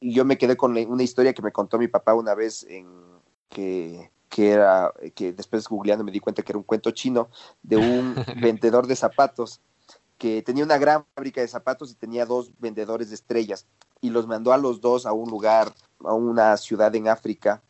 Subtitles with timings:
[0.00, 2.88] y yo me quedé con una historia que me contó mi papá una vez en
[3.48, 7.28] que, que era que después googleando me di cuenta que era un cuento chino
[7.62, 9.60] de un vendedor de zapatos
[10.16, 13.66] que tenía una gran fábrica de zapatos y tenía dos vendedores de estrellas
[14.00, 15.72] y los mandó a los dos a un lugar,
[16.04, 17.62] a una ciudad en África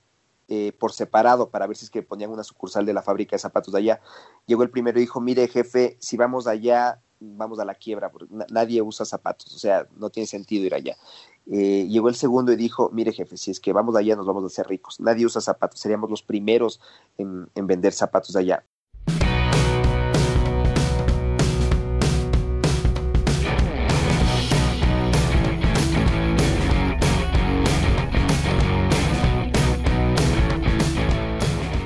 [0.48, 3.40] eh, por separado para ver si es que ponían una sucursal de la fábrica de
[3.40, 4.00] zapatos de allá.
[4.46, 8.34] Llegó el primero y dijo, mire jefe, si vamos allá, vamos a la quiebra, porque
[8.50, 10.96] nadie usa zapatos, o sea, no tiene sentido ir allá.
[11.52, 14.44] Eh, llegó el segundo y dijo, mire jefe, si es que vamos allá nos vamos
[14.44, 16.80] a hacer ricos, nadie usa zapatos, seríamos los primeros
[17.18, 18.64] en, en vender zapatos de allá.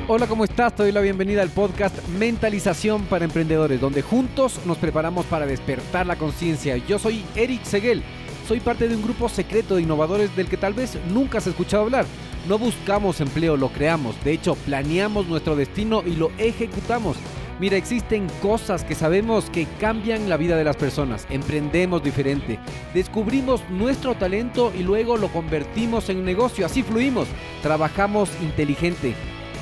[0.07, 0.77] Hola, ¿cómo estás?
[0.77, 6.07] Te doy la bienvenida al podcast Mentalización para Emprendedores, donde juntos nos preparamos para despertar
[6.07, 6.77] la conciencia.
[6.77, 8.05] Yo soy Eric Seguel,
[8.47, 11.85] soy parte de un grupo secreto de innovadores del que tal vez nunca has escuchado
[11.85, 12.07] hablar.
[12.49, 14.23] No buscamos empleo, lo creamos.
[14.23, 17.17] De hecho, planeamos nuestro destino y lo ejecutamos.
[17.61, 21.27] Mira, existen cosas que sabemos que cambian la vida de las personas.
[21.31, 22.59] Emprendemos diferente.
[22.93, 26.67] Descubrimos nuestro talento y luego lo convertimos en negocio.
[26.67, 27.29] Así fluimos.
[27.63, 29.15] Trabajamos inteligente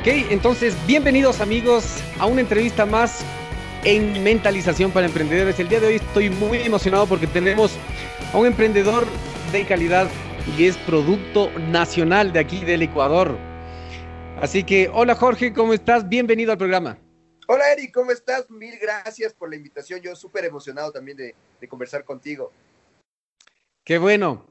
[0.00, 3.22] Ok, entonces bienvenidos amigos a una entrevista más
[3.84, 5.60] en Mentalización para Emprendedores.
[5.60, 7.76] El día de hoy estoy muy emocionado porque tenemos
[8.32, 9.06] a un emprendedor
[9.52, 10.08] de calidad
[10.56, 13.36] y es producto nacional de aquí del Ecuador.
[14.40, 16.08] Así que, hola Jorge, ¿cómo estás?
[16.08, 16.96] Bienvenido al programa.
[17.46, 18.48] Hola Eric, ¿cómo estás?
[18.48, 20.00] Mil gracias por la invitación.
[20.00, 22.50] Yo súper emocionado también de, de conversar contigo.
[23.84, 24.46] Qué bueno.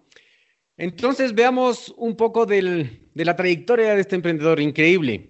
[0.77, 5.28] Entonces veamos un poco del, de la trayectoria de este emprendedor increíble.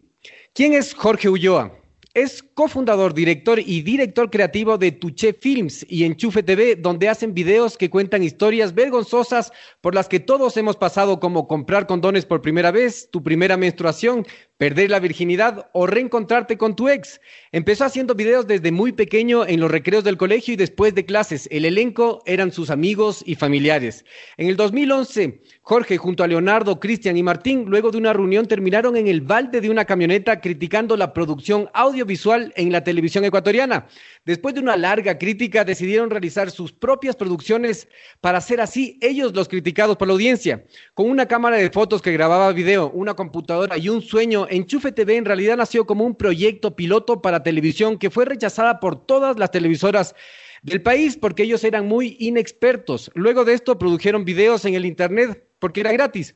[0.54, 1.72] ¿Quién es Jorge Ulloa?
[2.16, 7.78] Es cofundador, director y director creativo de Tuche Films y Enchufe TV, donde hacen videos
[7.78, 12.72] que cuentan historias vergonzosas por las que todos hemos pasado, como comprar condones por primera
[12.72, 14.26] vez, tu primera menstruación,
[14.59, 17.22] perder la virginidad o reencontrarte con tu ex.
[17.53, 21.47] Empezó haciendo videos desde muy pequeño en los recreos del colegio y después de clases.
[21.50, 24.03] El elenco eran sus amigos y familiares.
[24.36, 28.97] En el 2011, Jorge junto a Leonardo, Cristian y Martín, luego de una reunión, terminaron
[28.97, 33.88] en el balde de una camioneta criticando la producción audiovisual en la televisión ecuatoriana.
[34.29, 37.88] Después de una larga crítica, decidieron realizar sus propias producciones
[38.22, 40.63] para ser así ellos los criticados por la audiencia.
[40.94, 45.16] Con una cámara de fotos que grababa video, una computadora y un sueño, Enchufe TV
[45.16, 49.50] en realidad nació como un proyecto piloto para televisión que fue rechazada por todas las
[49.50, 50.13] televisoras
[50.61, 53.09] del país porque ellos eran muy inexpertos.
[53.16, 56.35] Luego de esto produjeron videos en el Internet porque era gratis.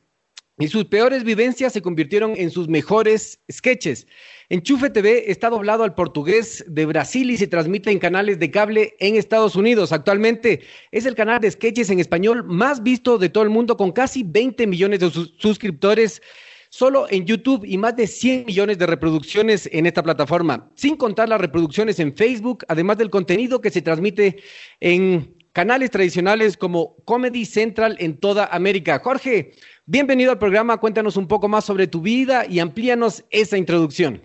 [0.58, 4.06] Y sus peores vivencias se convirtieron en sus mejores sketches.
[4.50, 8.94] Enchufe TV está doblado al portugués de Brasil y se transmite en canales de cable
[9.00, 9.90] en Estados Unidos.
[9.90, 10.60] Actualmente
[10.92, 14.22] es el canal de sketches en español más visto de todo el mundo con casi
[14.22, 16.22] 20 millones de suscriptores
[16.70, 21.28] solo en YouTube y más de 100 millones de reproducciones en esta plataforma, sin contar
[21.28, 24.42] las reproducciones en Facebook, además del contenido que se transmite
[24.80, 29.00] en canales tradicionales como Comedy Central en toda América.
[29.02, 29.52] Jorge,
[29.86, 34.22] bienvenido al programa, cuéntanos un poco más sobre tu vida y amplíanos esa introducción.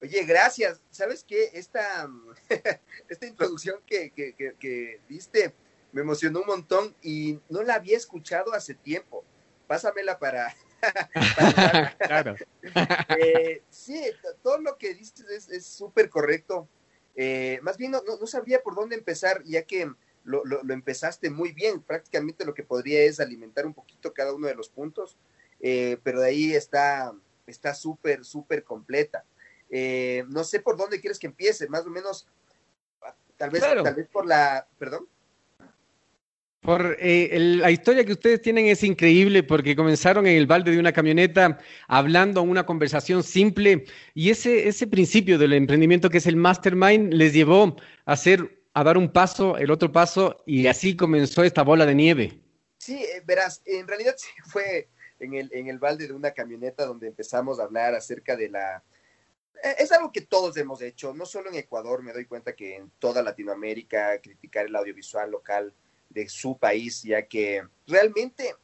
[0.00, 0.80] Oye, gracias.
[0.90, 1.50] ¿Sabes qué?
[1.54, 2.08] Esta,
[3.08, 5.54] esta introducción que, que, que, diste
[5.90, 9.24] me emocionó un montón y no la había escuchado hace tiempo.
[9.66, 10.54] Pásamela para...
[11.98, 12.36] claro.
[13.18, 14.00] Eh, sí,
[14.42, 16.68] todo lo que dices es súper correcto.
[17.16, 19.90] Eh, más bien no, no, sabría por dónde empezar, ya que
[20.24, 21.82] lo, lo, empezaste muy bien.
[21.82, 25.16] Prácticamente lo que podría es alimentar un poquito cada uno de los puntos,
[25.60, 27.14] eh, pero de ahí está
[27.74, 29.24] súper, súper completa.
[29.70, 32.26] Eh, no sé por dónde quieres que empiece, más o menos,
[33.36, 35.06] tal vez, tal vez por la, perdón.
[36.60, 40.80] Por eh, la historia que ustedes tienen es increíble porque comenzaron en el balde de
[40.80, 46.36] una camioneta hablando una conversación simple y ese, ese principio del emprendimiento que es el
[46.36, 47.76] mastermind les llevó
[48.06, 51.94] a hacer, a dar un paso, el otro paso y así comenzó esta bola de
[51.94, 52.40] nieve.
[52.78, 54.88] Sí, eh, verás, en realidad sí fue
[55.18, 58.84] en el, en el balde de una camioneta donde empezamos a hablar acerca de la,
[59.62, 62.76] eh, es algo que todos hemos hecho, no solo en Ecuador, me doy cuenta que
[62.76, 65.74] en toda Latinoamérica criticar el audiovisual local
[66.08, 68.54] de su país, ya que realmente,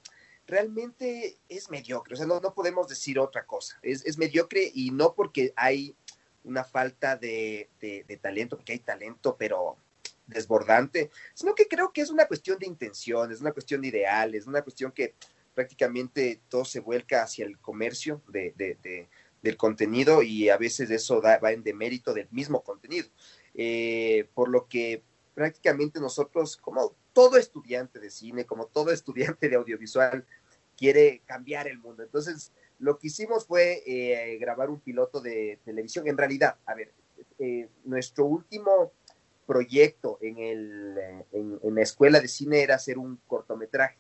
[0.46, 4.90] realmente es mediocre, o sea, no, no podemos decir otra cosa, es, es mediocre y
[4.90, 5.96] no porque hay
[6.44, 9.76] una falta de, de, talento, porque hay talento, pero
[10.26, 14.62] desbordante, sino que creo que es una cuestión de intenciones, una cuestión de ideales, una
[14.62, 15.14] cuestión que
[15.54, 19.08] prácticamente todo se vuelca hacia el comercio de, de,
[19.42, 23.08] del contenido y a veces eso va en demérito del mismo contenido.
[23.54, 25.04] Eh, por lo que
[25.34, 30.26] prácticamente nosotros, como todo estudiante de cine, como todo estudiante de audiovisual,
[30.76, 32.02] quiere cambiar el mundo.
[32.02, 36.08] Entonces, lo que hicimos fue eh, grabar un piloto de televisión.
[36.08, 36.92] En realidad, a ver,
[37.38, 38.92] eh, nuestro último
[39.46, 40.99] proyecto en, el,
[41.32, 43.99] en, en, la escuela de cine era hacer un cortometraje,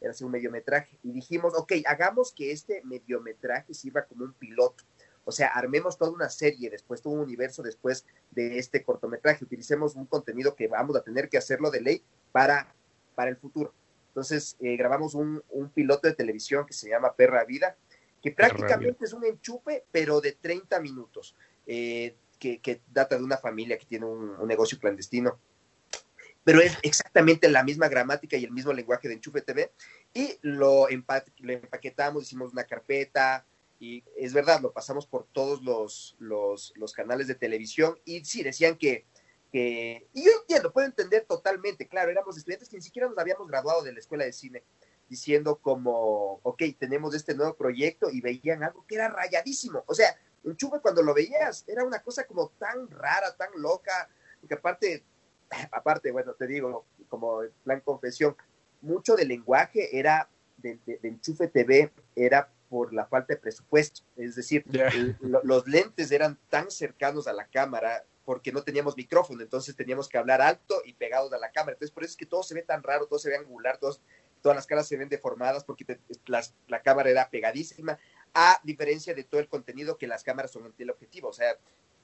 [0.00, 0.98] era hacer un mediometraje.
[1.02, 4.84] Y dijimos, ok, hagamos que este mediometraje sirva como un piloto.
[5.24, 9.44] O sea, armemos toda una serie después, todo un universo después de este cortometraje.
[9.44, 12.02] Utilicemos un contenido que vamos a tener que hacerlo de ley
[12.32, 12.74] para,
[13.14, 13.72] para el futuro.
[14.08, 17.76] Entonces, eh, grabamos un, un, piloto de televisión que se llama Perra Vida,
[18.20, 23.36] que prácticamente es un enchufe, pero de 30 minutos, eh, que, que, data de una
[23.36, 25.38] familia que tiene un, un, negocio clandestino.
[26.42, 29.70] Pero es exactamente la misma gramática y el mismo lenguaje de Enchufe TV.
[30.12, 33.46] Y lo, empa lo empaquetamos, hicimos una carpeta,
[33.80, 38.42] y es verdad, lo pasamos por todos los, los, los canales de televisión y sí,
[38.42, 39.06] decían que,
[39.50, 43.48] que, y yo entiendo, puedo entender totalmente, claro, éramos estudiantes que ni siquiera nos habíamos
[43.48, 44.62] graduado de la escuela de cine,
[45.08, 50.14] diciendo como, ok, tenemos este nuevo proyecto y veían algo que era rayadísimo, o sea,
[50.44, 54.08] un chupe cuando lo veías era una cosa como tan rara, tan loca,
[54.46, 55.04] que aparte,
[55.72, 58.36] aparte, bueno, te digo, como en plan confesión,
[58.80, 64.02] mucho del lenguaje era, de, de, de Enchufe TV, era por la falta de presupuesto.
[64.16, 64.90] Es decir, yeah.
[65.20, 70.16] los lentes eran tan cercanos a la cámara porque no teníamos micrófono, entonces teníamos que
[70.16, 71.72] hablar alto y pegados a la cámara.
[71.72, 74.00] Entonces, por eso es que todo se ve tan raro, todo se ve angular, todos,
[74.40, 77.98] todas las caras se ven deformadas porque te, las, la cámara era pegadísima,
[78.34, 81.28] a diferencia de todo el contenido que las cámaras son en teleobjetivo.
[81.28, 81.56] O sea,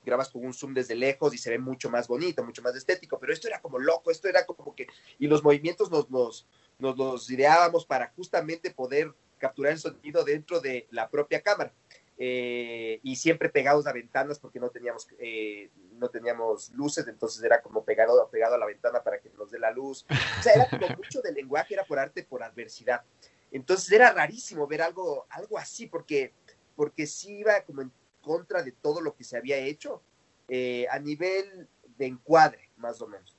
[0.05, 3.19] grabas con un zoom desde lejos y se ve mucho más bonito, mucho más estético,
[3.19, 4.87] pero esto era como loco, esto era como que,
[5.19, 6.47] y los movimientos nos los,
[6.79, 11.73] nos los ideábamos para justamente poder capturar el sonido dentro de la propia cámara.
[12.19, 17.61] Eh, y siempre pegados a ventanas porque no teníamos, eh, no teníamos luces, entonces era
[17.61, 20.07] como pegado, pegado a la ventana para que nos dé la luz.
[20.39, 23.03] O sea, era como mucho del lenguaje, era por arte, por adversidad.
[23.51, 26.33] Entonces era rarísimo ver algo, algo así, porque,
[26.75, 30.03] porque sí iba como en contra de todo lo que se había hecho
[30.49, 33.37] eh, a nivel de encuadre, más o menos.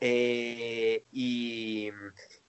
[0.00, 1.90] Eh, y,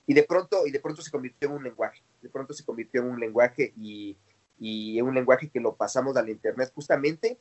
[0.06, 3.02] y, de pronto, y de pronto se convirtió en un lenguaje de pronto se convirtió
[3.02, 4.18] en un lenguaje y,
[4.60, 7.38] y en un lenguaje que lo pasamos al Internet justamente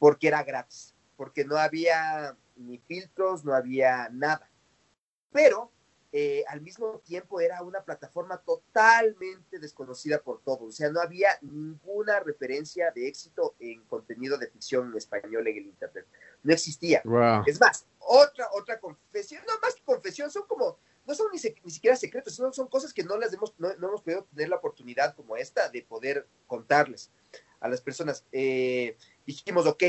[0.00, 4.50] porque era gratis, porque no había ni filtros, no había nada.
[5.30, 5.70] Pero
[6.16, 11.30] eh, al mismo tiempo era una plataforma totalmente desconocida por todos, o sea, no había
[11.42, 16.06] ninguna referencia de éxito en contenido de ficción en español en el Internet.
[16.44, 17.02] No existía.
[17.04, 17.42] Wow.
[17.46, 21.56] Es más, otra, otra confesión, no más que confesión, son como no son ni, se,
[21.64, 24.50] ni siquiera secretos, son, son, cosas que no las hemos, no, no, hemos podido tener
[24.50, 27.10] la oportunidad como esta de poder contarles
[27.58, 28.24] a las personas.
[28.30, 28.96] Eh,
[29.26, 29.82] dijimos, ok,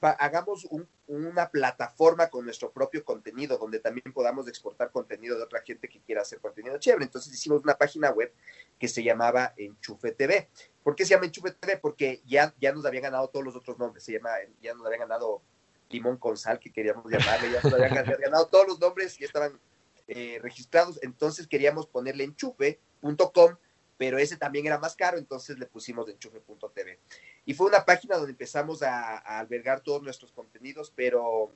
[0.00, 5.62] hagamos un, una plataforma con nuestro propio contenido, donde también podamos exportar contenido de otra
[5.62, 7.04] gente que quiera hacer contenido chévere.
[7.04, 8.32] Entonces hicimos una página web
[8.78, 10.48] que se llamaba Enchufe TV.
[10.82, 11.76] ¿Por qué se llama Enchufe TV?
[11.76, 14.30] Porque ya, ya nos habían ganado todos los otros nombres, se llama,
[14.62, 15.42] ya nos habían ganado
[15.90, 19.60] Limón con Sal, que queríamos llamarle, ya nos habían ganado todos los nombres y estaban
[20.08, 23.56] eh, registrados, entonces queríamos ponerle enchufe.com,
[23.96, 26.98] pero ese también era más caro, entonces le pusimos enchufe.tv.
[27.50, 31.50] Y fue una página donde empezamos a, albergar todos nuestros contenidos, pero,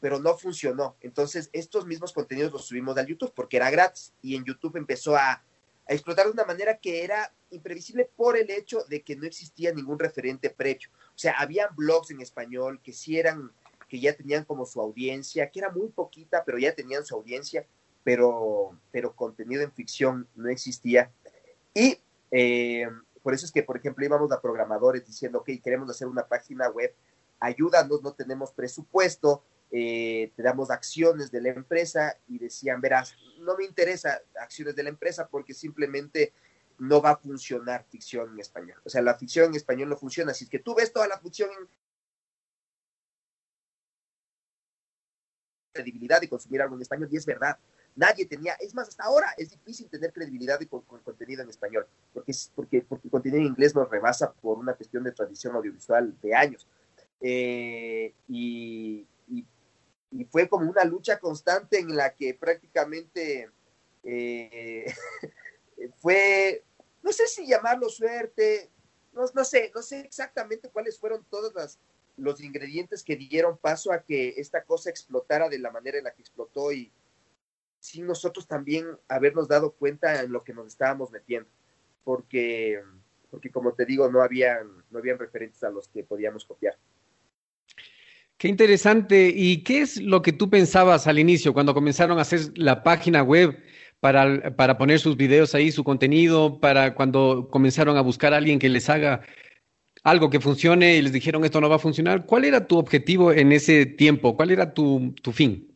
[0.00, 0.96] pero no funcionó.
[1.02, 5.16] Entonces, estos mismos contenidos los subimos al YouTube porque era gratis y en YouTube empezó
[5.16, 9.26] a, a explotar de una manera que era imprevisible por el hecho de que no
[9.26, 10.88] existía ningún referente previo.
[11.08, 13.52] O sea, había blogs en español que sí eran,
[13.86, 17.66] que ya tenían como su audiencia, que era muy poquita, pero ya tenían su audiencia,
[18.02, 21.12] pero, pero contenido en ficción no existía.
[21.74, 21.98] Y
[22.30, 22.88] eh,
[23.28, 26.70] por eso es que, por ejemplo, íbamos a programadores diciendo, ok, queremos hacer una página
[26.70, 26.94] web,
[27.40, 33.54] ayúdanos, no tenemos presupuesto, eh, te damos acciones de la empresa y decían, verás, no
[33.54, 36.32] me interesa acciones de la empresa porque simplemente
[36.78, 38.80] no va a funcionar ficción en español.
[38.86, 40.32] O sea, la ficción en español no funciona.
[40.32, 41.68] Es que tú ves toda la ficción en
[45.70, 47.58] credibilidad de consumir algo en español, y es verdad,
[47.98, 51.86] nadie tenía, es más, hasta ahora es difícil tener credibilidad con, con contenido en español,
[52.14, 56.34] porque, porque, porque contenido en inglés nos rebasa por una cuestión de tradición audiovisual de
[56.34, 56.66] años.
[57.20, 59.06] Eh, y,
[60.30, 63.50] fue como una lucha constante en la que prácticamente
[64.04, 64.86] Eh,
[66.00, 66.64] fue,
[67.02, 68.70] no sé si llamarlo suerte,
[69.12, 71.78] no, no, sé, no sé exactamente cuáles fueron todos las,
[72.16, 76.14] los ingredientes que dieron paso a que esta cosa explotara de la manera en la
[76.14, 76.90] que explotó y
[77.80, 81.48] sin nosotros también habernos dado cuenta en lo que nos estábamos metiendo,
[82.04, 82.80] porque,
[83.30, 86.76] porque como te digo, no habían, no habían referentes a los que podíamos copiar.
[88.38, 89.32] Qué interesante.
[89.34, 93.22] ¿Y qué es lo que tú pensabas al inicio cuando comenzaron a hacer la página
[93.22, 93.58] web
[93.98, 98.60] para, para poner sus videos ahí, su contenido, para cuando comenzaron a buscar a alguien
[98.60, 99.22] que les haga
[100.04, 102.26] algo que funcione y les dijeron esto no va a funcionar?
[102.26, 104.36] ¿Cuál era tu objetivo en ese tiempo?
[104.36, 105.67] ¿Cuál era tu, tu fin?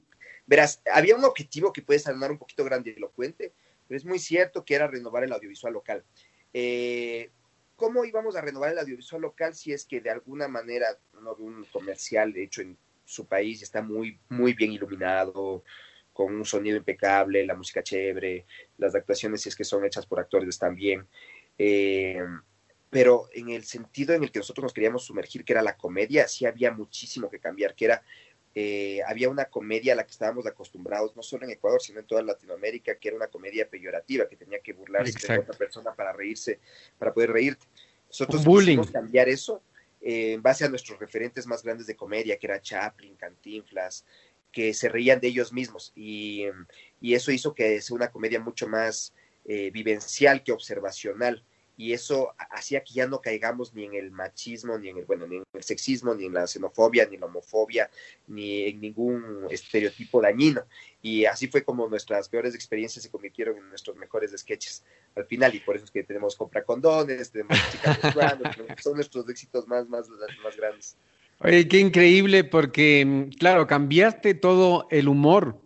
[0.46, 3.52] Verás, había un objetivo que puede sonar un poquito grandilocuente,
[3.86, 6.04] pero es muy cierto que era renovar el audiovisual local.
[6.52, 7.30] Eh,
[7.82, 10.86] ¿cómo íbamos a renovar el audiovisual local si es que de alguna manera
[11.20, 15.64] no un comercial hecho en su país está muy, muy bien iluminado,
[16.12, 18.46] con un sonido impecable, la música chévere,
[18.78, 21.08] las actuaciones si es que son hechas por actores están bien,
[21.58, 22.22] eh,
[22.88, 26.28] pero en el sentido en el que nosotros nos queríamos sumergir, que era la comedia,
[26.28, 28.02] sí había muchísimo que cambiar, que era
[28.54, 32.06] eh, había una comedia a la que estábamos acostumbrados, no solo en Ecuador, sino en
[32.06, 36.12] toda Latinoamérica, que era una comedia peyorativa, que tenía que burlarse de otra persona para
[36.12, 36.60] reírse,
[36.98, 37.66] para poder reírte.
[38.08, 39.62] Nosotros quisimos cambiar eso
[40.02, 44.04] eh, en base a nuestros referentes más grandes de comedia, que era Chaplin, Cantinflas,
[44.50, 45.92] que se reían de ellos mismos.
[45.96, 46.44] Y,
[47.00, 49.14] y eso hizo que sea una comedia mucho más
[49.46, 51.42] eh, vivencial que observacional
[51.82, 55.26] y eso hacía que ya no caigamos ni en el machismo, ni en el, bueno,
[55.26, 57.90] ni en el sexismo, ni en la xenofobia, ni en la homofobia,
[58.28, 60.62] ni en ningún estereotipo dañino.
[61.02, 64.84] Y así fue como nuestras peores experiencias se convirtieron en nuestros mejores sketches
[65.16, 67.98] al final, y por eso es que tenemos compra condones, tenemos chicas
[68.80, 70.08] son nuestros éxitos más, más,
[70.44, 70.96] más grandes.
[71.40, 75.60] Oye, qué increíble, porque, claro, cambiaste todo el humor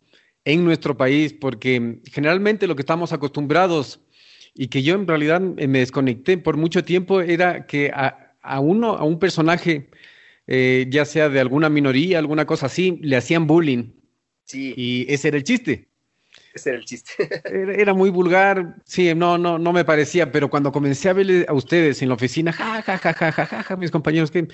[0.47, 4.01] en nuestro país, porque generalmente lo que estamos acostumbrados
[4.57, 9.05] y que yo en realidad me desconecté por mucho tiempo era que a, uno, a
[9.05, 9.91] un personaje,
[10.47, 13.93] eh, ya sea de alguna minoría, alguna cosa así, le hacían bullying.
[14.45, 14.73] Sí.
[14.77, 15.89] Y ese era el chiste.
[16.55, 17.13] Ese era el chiste.
[17.81, 21.53] era, muy vulgar, sí, no, no, no me parecía, pero cuando comencé a verle a
[21.53, 24.49] ustedes en la oficina, ja, ja, ja, ja, ja, ja, mis compañeros, que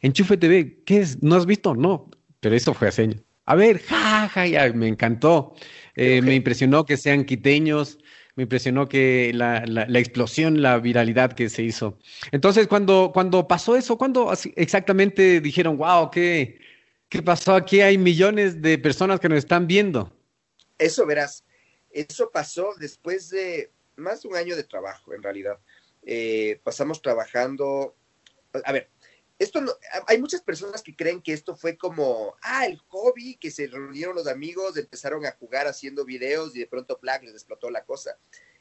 [0.00, 1.22] enchufe TV, ¿qué es?
[1.22, 1.76] ¿No has visto?
[1.76, 5.54] No, pero eso fue hace A ver, ja, ja, ya, me encantó.
[5.96, 7.98] Eh, me impresionó que sean quiteños,
[8.36, 11.98] me impresionó que la, la, explosión, la viralidad que se hizo.
[12.32, 16.58] Entonces, cuando, cuando pasó eso, cuando exactamente dijeron, wow, ¿qué,
[17.08, 17.54] ¿qué pasó?
[17.54, 20.12] Aquí hay millones de personas que nos están viendo.
[20.78, 21.44] Eso verás,
[21.90, 25.58] eso pasó después de más de un año de trabajo, en realidad.
[26.02, 27.94] Eh, pasamos trabajando,
[28.64, 28.90] a ver,
[29.38, 29.72] esto no,
[30.06, 34.14] hay muchas personas que creen que esto fue como, ah, el hobby, que se reunieron
[34.14, 38.16] los amigos, empezaron a jugar haciendo videos y de pronto, Black les explotó la cosa.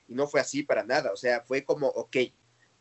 [0.07, 2.17] Y no fue así para nada, o sea, fue como, ok,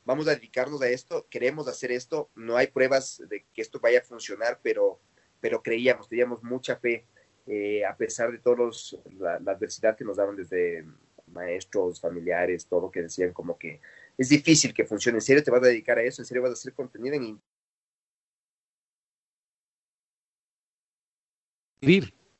[0.04, 4.00] vamos a dedicarnos a esto, queremos hacer esto, no hay pruebas de que esto vaya
[4.00, 4.98] a funcionar, pero,
[5.40, 7.06] pero creíamos, teníamos mucha fe,
[7.46, 10.84] eh, a pesar de todos la, la adversidad que nos daban desde
[11.26, 13.80] maestros, familiares, todo que decían como que
[14.18, 15.18] es difícil que funcione.
[15.18, 16.22] ¿En serio te vas a dedicar a eso?
[16.22, 17.40] ¿En serio vas a hacer contenido en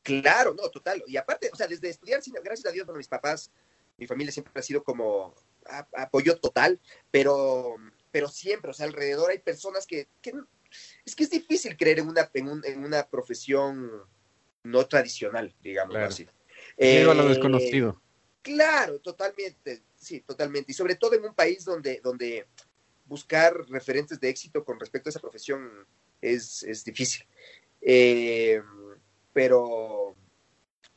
[0.03, 1.03] Claro, no, total.
[1.07, 3.51] Y aparte, o sea, desde estudiar cine, gracias a Dios, bueno, mis papás,
[3.99, 5.35] mi familia siempre ha sido como
[5.95, 6.81] apoyo total,
[7.11, 7.77] pero,
[8.11, 10.09] pero siempre, o sea, alrededor hay personas que,
[11.05, 13.91] es que es difícil creer en una, en, una profesión
[14.65, 16.27] no tradicional, digamos así.
[16.77, 18.01] Eh, a lo desconocido.
[18.43, 20.73] Claro, totalmente, sí, totalmente.
[20.73, 22.47] Y sobre todo en un país donde, donde
[23.05, 25.71] buscar referentes de éxito con respecto a esa profesión
[26.21, 27.25] es, es difícil.
[27.81, 28.61] Eh,
[29.33, 30.15] pero,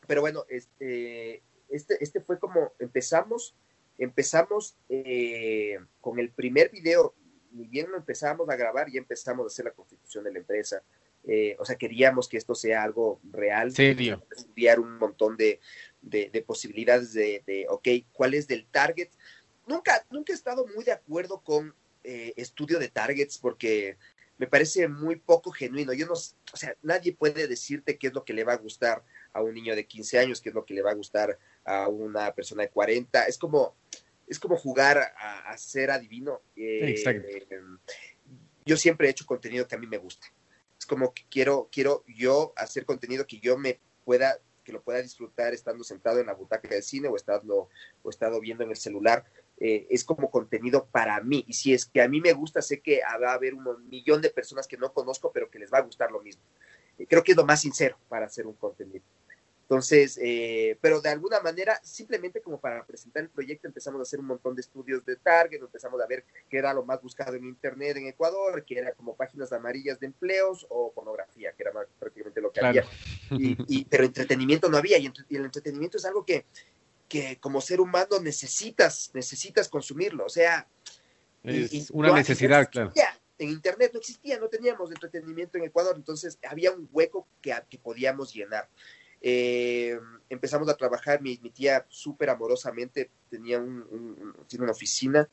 [0.08, 3.56] pero bueno, este, este, este fue como empezamos,
[3.98, 7.14] empezamos eh, con el primer video,
[7.52, 10.84] ni bien lo empezamos a grabar, ya empezamos a hacer la constitución de la empresa.
[11.28, 14.24] Eh, o sea, queríamos que esto sea algo real, Serio.
[14.36, 15.60] estudiar un montón de,
[16.02, 19.10] de, posibilidades de, de, ok, ¿cuál es del target?
[19.66, 21.74] Nunca, nunca he estado muy de acuerdo con
[22.04, 23.98] eh, estudio de targets porque
[24.38, 25.94] me parece muy poco genuino.
[25.94, 29.04] Yo no, o sea, nadie puede decirte qué es lo que le va a gustar
[29.34, 31.88] a un niño de 15 años, qué es lo que le va a gustar a
[31.88, 33.26] una persona de 40.
[33.26, 33.76] Es como,
[34.28, 36.42] es como jugar a, ser adivino.
[36.56, 36.96] Eh,
[38.66, 40.28] yo siempre he hecho contenido que a mí me gusta.
[40.78, 45.02] Es como que quiero, quiero yo hacer contenido que yo me pueda que lo pueda
[45.02, 47.70] disfrutar estando sentado en la butaca del cine o estando,
[48.02, 49.24] o estado viendo en el celular.
[49.58, 51.46] Eh, es como contenido para mí.
[51.48, 54.22] Y si es que a mí me gusta, sé que va a haber un millón
[54.22, 56.44] de personas que no conozco, pero que les va a gustar lo mismo.
[56.98, 59.04] Eh, creo que es lo más sincero para hacer un contenido.
[59.66, 64.20] Entonces, eh, pero de alguna manera, simplemente como para presentar el proyecto, empezamos a hacer
[64.20, 67.46] un montón de estudios de target, empezamos a ver qué era lo más buscado en
[67.46, 72.42] Internet en Ecuador, que era como páginas amarillas de empleos o pornografía, que era prácticamente
[72.42, 72.86] lo que había.
[73.32, 76.46] Y, pero entretenimiento no había, y, el entretenimiento es algo que,
[77.08, 80.68] que como ser humano necesitas, necesitas consumirlo, o sea...
[81.44, 82.92] Es una necesidad, claro.
[83.38, 87.78] En Internet no existía, no teníamos entretenimiento en Ecuador, entonces había un hueco que, que
[87.78, 88.70] podíamos llenar.
[89.28, 95.28] Eh, empezamos a trabajar, mi, tía súper amorosamente tenía un, tiene una oficina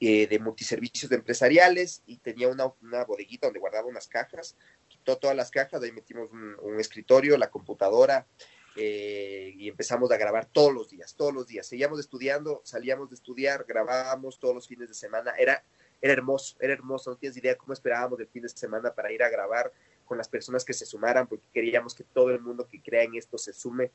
[0.00, 4.56] eh, de multiservicios de empresariales y tenía una, bodeguita donde guardaba unas cajas,
[4.88, 8.26] quitó todas las cajas, ahí metimos un, escritorio, la computadora
[8.76, 11.66] eh, y empezamos a grabar todos los días, todos los días.
[11.66, 15.64] Seguíamos estudiando, salíamos de estudiar, grabábamos todos los fines de semana, era,
[16.00, 19.22] era hermoso, era hermoso, no tienes idea cómo esperábamos el fin de semana para ir
[19.22, 19.72] a grabar
[20.04, 23.14] con las personas que se sumaran, porque queríamos que todo el mundo que crea en
[23.14, 23.90] esto se sume.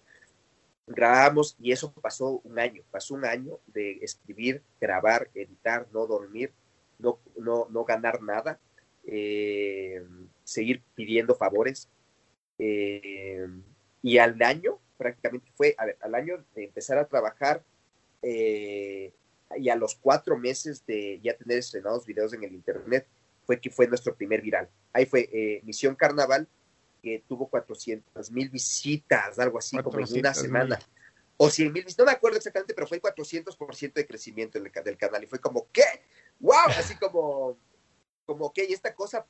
[0.85, 6.51] Grabamos y eso pasó un año, pasó un año de escribir, grabar, editar, no dormir,
[6.99, 8.59] no, no, no ganar nada,
[9.05, 10.05] eh,
[10.43, 11.89] seguir pidiendo favores.
[12.59, 13.47] Eh,
[14.03, 17.63] y al año, prácticamente fue, a ver, al año de empezar a trabajar
[18.21, 19.13] eh,
[19.57, 23.07] y a los cuatro meses de ya tener estrenados videos en el Internet,
[23.45, 24.69] fue que fue nuestro primer viral.
[24.91, 26.47] Ahí fue eh, Misión Carnaval,
[27.01, 30.79] que tuvo 400 mil visitas, algo así, como en una semana.
[31.37, 34.69] O 100 mil visitas, no me acuerdo exactamente, pero fue el 400% de crecimiento del,
[34.71, 35.23] del canal.
[35.23, 35.83] Y fue como, ¿qué?
[36.41, 36.69] ¡Wow!
[36.77, 37.57] Así como,
[38.25, 38.65] como, ¿qué?
[38.69, 39.25] Y esta cosa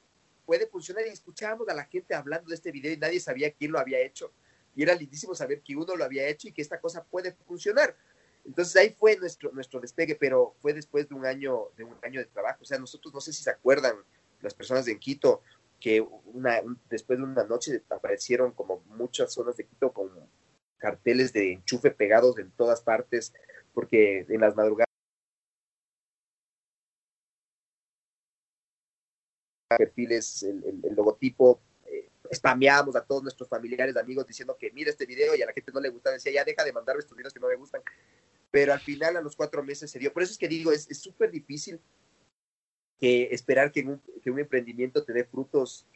[0.45, 1.05] puede funcionar.
[1.05, 3.99] Y escuchábamos a la gente hablando de este video y nadie sabía quién lo había
[3.99, 4.31] hecho.
[4.75, 7.95] Y era lindísimo saber que uno lo había hecho y que esta cosa puede funcionar.
[8.45, 12.19] Entonces ahí fue nuestro, nuestro despegue, pero fue después de un año, de un año
[12.19, 12.59] de trabajo.
[12.61, 13.95] O sea, nosotros no sé si se acuerdan,
[14.41, 15.41] las personas de Quito,
[15.79, 20.11] que una, después de una noche aparecieron como muchas zonas de Quito con
[20.77, 23.33] carteles de enchufe pegados en todas partes,
[23.73, 24.87] porque en las madrugadas
[29.77, 31.59] perfiles, el, el, logotipo,
[32.33, 35.71] spameábamos a todos nuestros familiares, amigos, diciendo que mira este video y a la gente
[35.71, 37.81] no le gusta, decía, ya deja de mandarme estos videos que no me gustan
[38.53, 40.13] pero al final a los cuatro meses se dio.
[40.13, 41.79] Por eso es que digo, es súper difícil
[42.99, 45.87] que esperar que un, que un, emprendimiento te dé frutos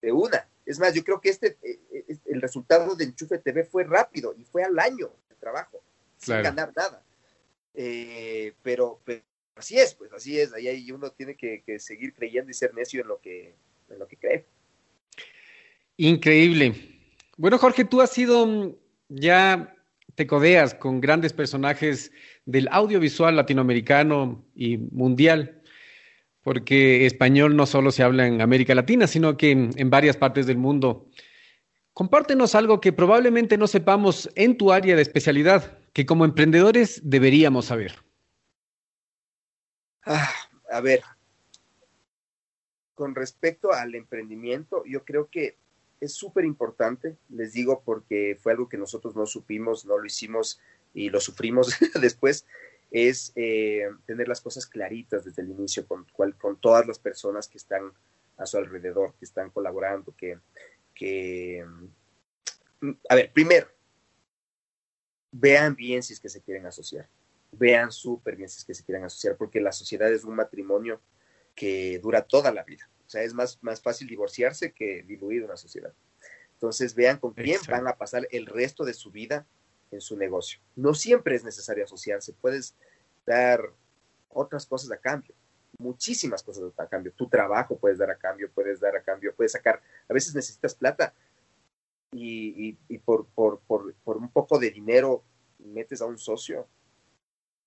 [0.00, 0.48] de una.
[0.64, 4.34] Es más, yo creo que este, eh, eh, el resultado de Enchufe TV fue rápido
[4.38, 5.82] y fue al año de trabajo,
[6.16, 7.04] sin ganar nada.
[7.74, 9.02] Eh, pero,
[9.54, 10.54] así es, pues así es.
[10.54, 13.54] Ahí uno tiene que, que, seguir creyendo y ser necio en lo que,
[13.90, 14.46] en lo que cree.
[15.98, 16.74] Increíble.
[17.36, 18.72] Bueno, Jorge, tú has sido mm,
[19.08, 19.74] ya
[20.14, 22.12] te codeas con grandes personajes
[22.44, 25.62] del audiovisual latinoamericano y mundial,
[26.42, 30.56] porque español no solo se habla en América Latina, sino que en, varias partes del
[30.56, 31.10] mundo.
[31.92, 37.66] Compártenos algo que probablemente no sepamos en tu área de especialidad, que como emprendedores deberíamos
[37.66, 37.94] saber.
[40.04, 40.30] Ah,
[40.70, 41.02] a ver,
[42.94, 45.56] con respecto al emprendimiento, yo creo que
[46.00, 50.60] es súper importante, les digo, porque fue algo que nosotros no supimos, no lo hicimos
[50.94, 52.46] y lo sufrimos después,
[52.90, 56.06] es eh, tener las cosas claritas desde el inicio con,
[56.38, 57.92] con todas las personas que están
[58.38, 60.38] a su alrededor, que están colaborando, que,
[60.94, 61.64] que...
[63.08, 63.68] A ver, primero,
[65.32, 67.08] vean bien si es que se quieren asociar,
[67.52, 71.00] vean súper bien si es que se quieren asociar, porque la sociedad es un matrimonio
[71.54, 72.88] que dura toda la vida.
[73.08, 75.94] O sea, es más, más fácil divorciarse que diluir una sociedad.
[76.52, 79.46] Entonces, vean con quién van a pasar el resto de su vida
[79.90, 80.60] en su negocio.
[80.76, 82.76] No siempre es necesario asociarse, puedes
[83.24, 83.72] dar
[84.28, 85.34] otras cosas a cambio,
[85.78, 87.14] muchísimas cosas a cambio.
[87.16, 90.74] Tu trabajo puedes dar a cambio, puedes dar a cambio, puedes sacar, a veces necesitas
[90.74, 91.14] plata
[92.12, 92.74] y,
[93.06, 95.24] por, por, por, por, un poco de dinero
[95.60, 96.68] metes a un socio,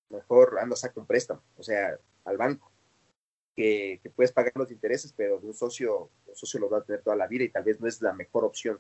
[0.10, 2.71] mejor anda, saca un préstamo, o sea, al banco
[3.62, 7.02] que, puedes pagar los intereses, pero de un socio, un socio lo va a tener
[7.02, 8.80] toda la vida y tal vez no es la mejor opción.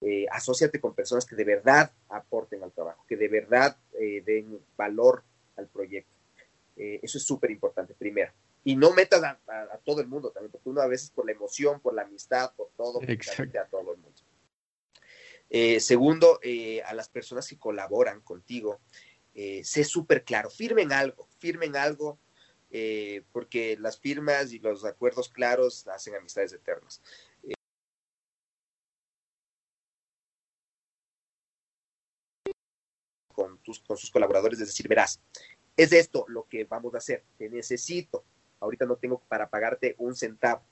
[0.00, 4.60] Eh, asóciate con personas que de verdad aporten al trabajo, que de verdad eh, den
[4.76, 5.22] valor
[5.56, 6.12] al proyecto.
[6.76, 8.32] Eh, eso es súper importante, primero.
[8.64, 9.38] Y no metas a,
[9.84, 12.70] todo el mundo también, porque uno a veces por la emoción, por la amistad, por
[12.76, 14.20] todo, a todo el mundo.
[15.48, 16.40] Eh, segundo,
[16.84, 18.80] a las personas que colaboran contigo,
[19.32, 22.18] sé súper claro, firmen algo, firmen algo
[22.78, 27.00] eh, porque las firmas y los acuerdos claros hacen amistades eternas.
[27.42, 27.54] Eh,
[33.34, 35.22] con, tus, sus colaboradores, es decir, verás,
[35.74, 38.26] es esto lo que vamos a hacer, te necesito,
[38.60, 40.62] ahorita no tengo para pagarte un centavo,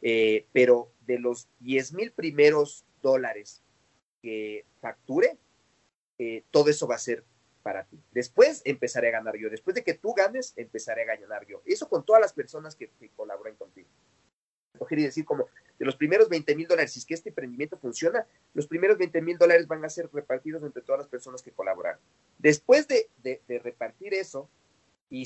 [0.00, 3.62] eh, pero de los 10 mil primeros dólares
[4.22, 5.36] que facture,
[6.50, 7.26] todo eso va a ser
[7.62, 7.98] para ti.
[8.12, 9.48] Después empezaré a ganar yo.
[9.48, 11.62] Después de que tú ganes, empezaré a ganar yo.
[11.64, 13.88] Eso con todas las personas que, que colaboran contigo.
[14.88, 15.48] Quiere decir como
[15.78, 19.20] de los primeros 20 mil dólares, si es que este emprendimiento funciona, los primeros 20
[19.22, 21.98] mil dólares van a ser repartidos entre todas las personas que colaboran.
[22.38, 23.08] Después de,
[23.62, 24.48] repartir eso
[25.10, 25.22] y,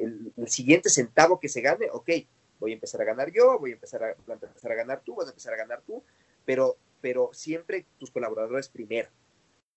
[0.00, 2.10] el, siguiente centavo que se gane, ok,
[2.58, 5.26] voy a empezar a ganar yo, voy a empezar a, empezar a ganar tú, vas
[5.26, 6.02] a empezar a ganar tú,
[6.44, 9.08] pero, pero siempre tus colaboradores primero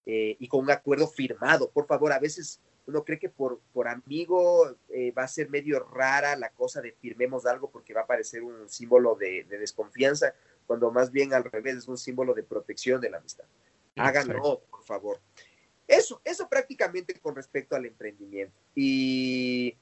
[0.10, 1.70] eh, y con un acuerdo firmado.
[1.70, 5.82] Por favor, a veces uno cree que por, por amigo eh, va a ser medio
[5.84, 10.34] rara la cosa de firmemos algo porque va a parecer un símbolo de, desconfianza,
[10.66, 13.44] cuando más bien al revés es un símbolo de protección de la amistad.
[13.98, 15.20] Háganlo, por favor.
[15.86, 18.58] Eso, eso prácticamente con respecto al emprendimiento.
[18.76, 19.76] Y,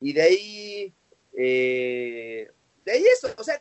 [0.00, 0.94] de ahí,
[1.36, 2.48] eh,
[2.84, 3.60] de ahí eso, o sea,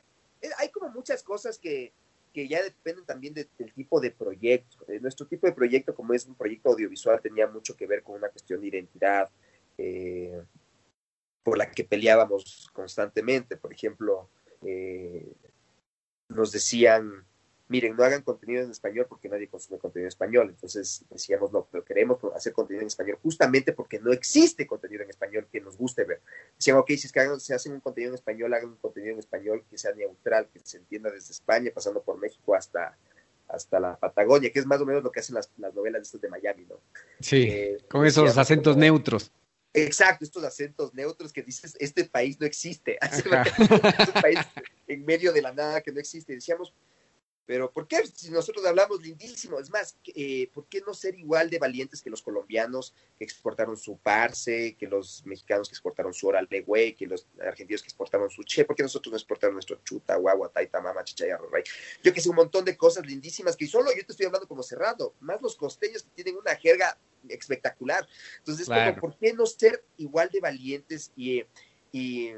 [0.59, 1.93] hay como muchas cosas que,
[2.33, 4.85] que ya dependen también del tipo de proyecto.
[5.01, 8.29] Nuestro tipo de proyecto, como es un proyecto audiovisual, tenía mucho que ver con una
[8.29, 9.29] cuestión de identidad
[9.77, 10.41] eh,
[11.43, 13.57] por la que peleábamos constantemente.
[13.57, 14.29] Por ejemplo,
[14.65, 15.33] eh,
[16.29, 17.25] nos decían
[17.71, 20.49] miren, no hagan contenido en español porque nadie consume contenido en español.
[20.49, 25.09] Entonces decíamos, no, pero queremos hacer contenido en español justamente porque no existe contenido en
[25.09, 26.21] español que nos guste ver.
[26.57, 29.19] Decían, ok, si es que se hacen un contenido en español, hagan un contenido en
[29.19, 32.97] español que sea neutral, que se entienda desde España, pasando por México hasta,
[33.47, 36.65] hasta la Patagonia, que es más o menos lo que hacen las, novelas de Miami,
[36.69, 36.75] ¿no?
[37.21, 39.31] Sí, eh, con esos acentos neutros.
[39.73, 42.97] Exacto, estos acentos neutros que dices, este país no existe.
[43.01, 44.39] es un país
[44.87, 46.33] en medio de la nada que no existe.
[46.33, 46.73] Decíamos,
[47.51, 49.59] pero ¿por qué si nosotros hablamos lindísimo?
[49.59, 53.75] Es más, eh, ¿por qué no ser igual de valientes que los colombianos que exportaron
[53.75, 57.89] su parce, que los mexicanos que exportaron su oral de güey, que los argentinos que
[57.89, 58.63] exportaron su che?
[58.63, 61.65] ¿Por qué nosotros no exportaron nuestro chuta, guagua, taita, mama, chichaya, rey?
[62.01, 64.63] Yo que sé, un montón de cosas lindísimas que solo yo te estoy hablando como
[64.63, 68.07] cerrado, más los costeños que tienen una jerga espectacular.
[68.37, 71.43] Entonces, ¿por qué no ser igual de valientes y,
[71.91, 72.29] y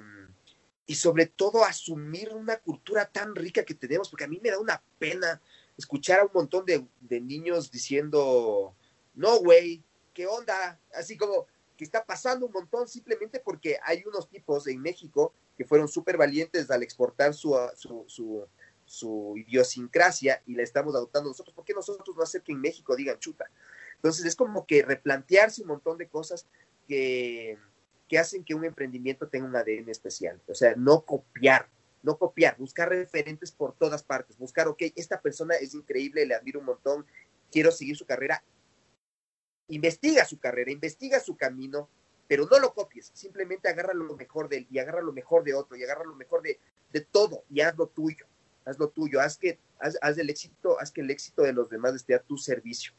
[0.86, 4.60] y sobre todo asumir una cultura tan rica que tenemos, porque a mí me da
[4.60, 5.42] una pena
[5.78, 6.86] escuchar a un montón de,
[7.22, 8.76] niños diciendo,
[9.16, 9.82] no, güey,
[10.14, 10.80] ¿qué onda?
[10.94, 15.66] Así como que está pasando un montón simplemente porque hay unos tipos en México que
[15.66, 18.48] fueron súper valientes al exportar su, su, su,
[18.86, 21.56] su, idiosincrasia y la estamos adoptando nosotros.
[21.56, 23.50] ¿Por qué nosotros no hacer que en México digan chuta?
[23.96, 26.46] Entonces es como que replantearse un montón de cosas
[26.88, 27.58] que,
[28.14, 30.40] que hacen que un emprendimiento tenga un ADN especial.
[30.48, 31.68] O sea, no copiar,
[32.04, 36.60] no copiar, buscar referentes por todas partes, buscar, ok, esta persona es increíble, le admiro
[36.60, 37.08] un montón,
[37.52, 38.44] quiero seguir su carrera.
[39.68, 41.90] Investiga su carrera, investiga su camino,
[42.28, 45.56] pero no lo copies, simplemente agarra lo mejor de él y agarra lo mejor de
[45.56, 46.60] otro y agarra lo mejor de,
[46.92, 48.28] de todo y haz lo tuyo,
[48.64, 51.68] haz lo tuyo, haz que, haz, haz el éxito, haz que el éxito de los
[51.68, 52.94] demás esté a tu servicio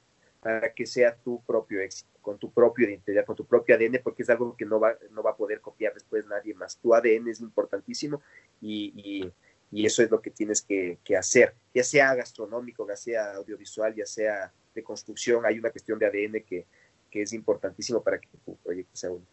[0.45, 4.25] para que sea tu propio éxito, con tu propio identidad, con tu propio ADN, porque
[4.25, 6.77] es algo que no va, no va a poder copiar después nadie más.
[6.77, 8.21] Tu ADN es importantísimo
[8.61, 9.33] y,
[9.73, 14.53] eso es lo que tienes que, hacer, ya sea gastronómico, ya sea audiovisual, ya sea
[14.75, 16.67] de construcción, hay una cuestión de ADN que,
[17.11, 19.33] que es importantísimo para que tu proyecto sea único.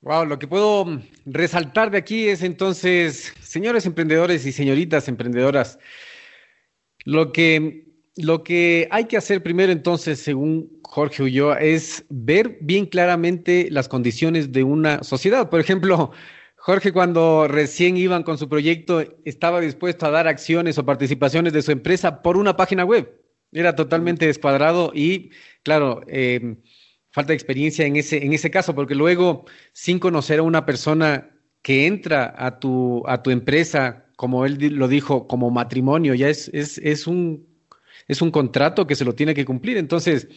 [0.00, 0.86] Wow, lo que puedo
[1.26, 5.78] resaltar de aquí es entonces, señores emprendedores y señoritas emprendedoras,
[7.04, 7.87] lo que
[8.18, 13.88] lo que hay que hacer primero entonces, según Jorge Ulloa, es ver bien claramente las
[13.88, 15.48] condiciones de una sociedad.
[15.48, 16.10] Por ejemplo,
[16.56, 21.62] Jorge cuando recién iban con su proyecto estaba dispuesto a dar acciones o participaciones de
[21.62, 23.22] su empresa por una página web.
[23.52, 25.30] Era totalmente descuadrado y,
[25.62, 26.56] claro, eh,
[27.12, 31.30] falta de experiencia en ese, en ese caso, porque luego, sin conocer a una persona
[31.62, 36.50] que entra a tu, a tu empresa, como él lo dijo, como matrimonio, ya es,
[36.52, 37.46] es, es un
[38.08, 39.76] es un contrato que se lo tiene que cumplir.
[39.76, 40.28] Entonces,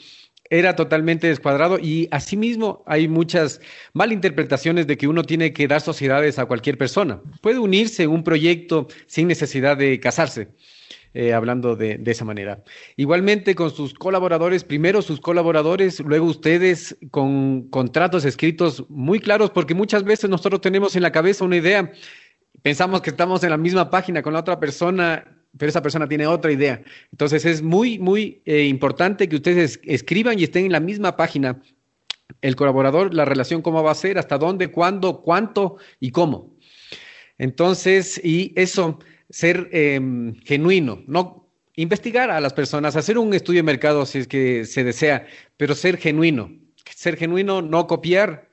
[0.49, 3.61] era totalmente descuadrado y asimismo hay muchas
[3.93, 7.21] malinterpretaciones de que uno tiene que dar sociedades a cualquier persona.
[7.41, 10.49] Puede unirse en un proyecto sin necesidad de casarse.
[11.13, 12.63] Eh, hablando de, de, esa manera.
[12.95, 19.73] Igualmente con sus colaboradores, primero sus colaboradores, luego ustedes con contratos escritos muy claros, porque
[19.73, 21.91] muchas veces nosotros tenemos en la cabeza una idea,
[22.61, 26.27] pensamos que estamos en la misma página con la otra persona pero esa persona tiene
[26.27, 26.81] otra idea.
[27.11, 31.61] Entonces es muy, muy eh, importante que ustedes escriban y estén en la misma página.
[32.41, 36.55] El colaborador, la relación, cómo va a ser, hasta dónde, cuándo, cuánto y cómo.
[37.37, 43.63] Entonces, y eso, ser em, genuino, no investigar a las personas, hacer un estudio de
[43.63, 45.25] mercado si es que se desea,
[45.57, 46.51] pero ser genuino.
[46.95, 48.50] Ser genuino, no copiar,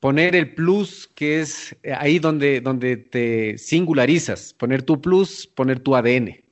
[0.00, 5.78] poner el plus, que es eh, ahí donde, donde te singularizas, poner tu plus, poner
[5.78, 6.42] tu ADN.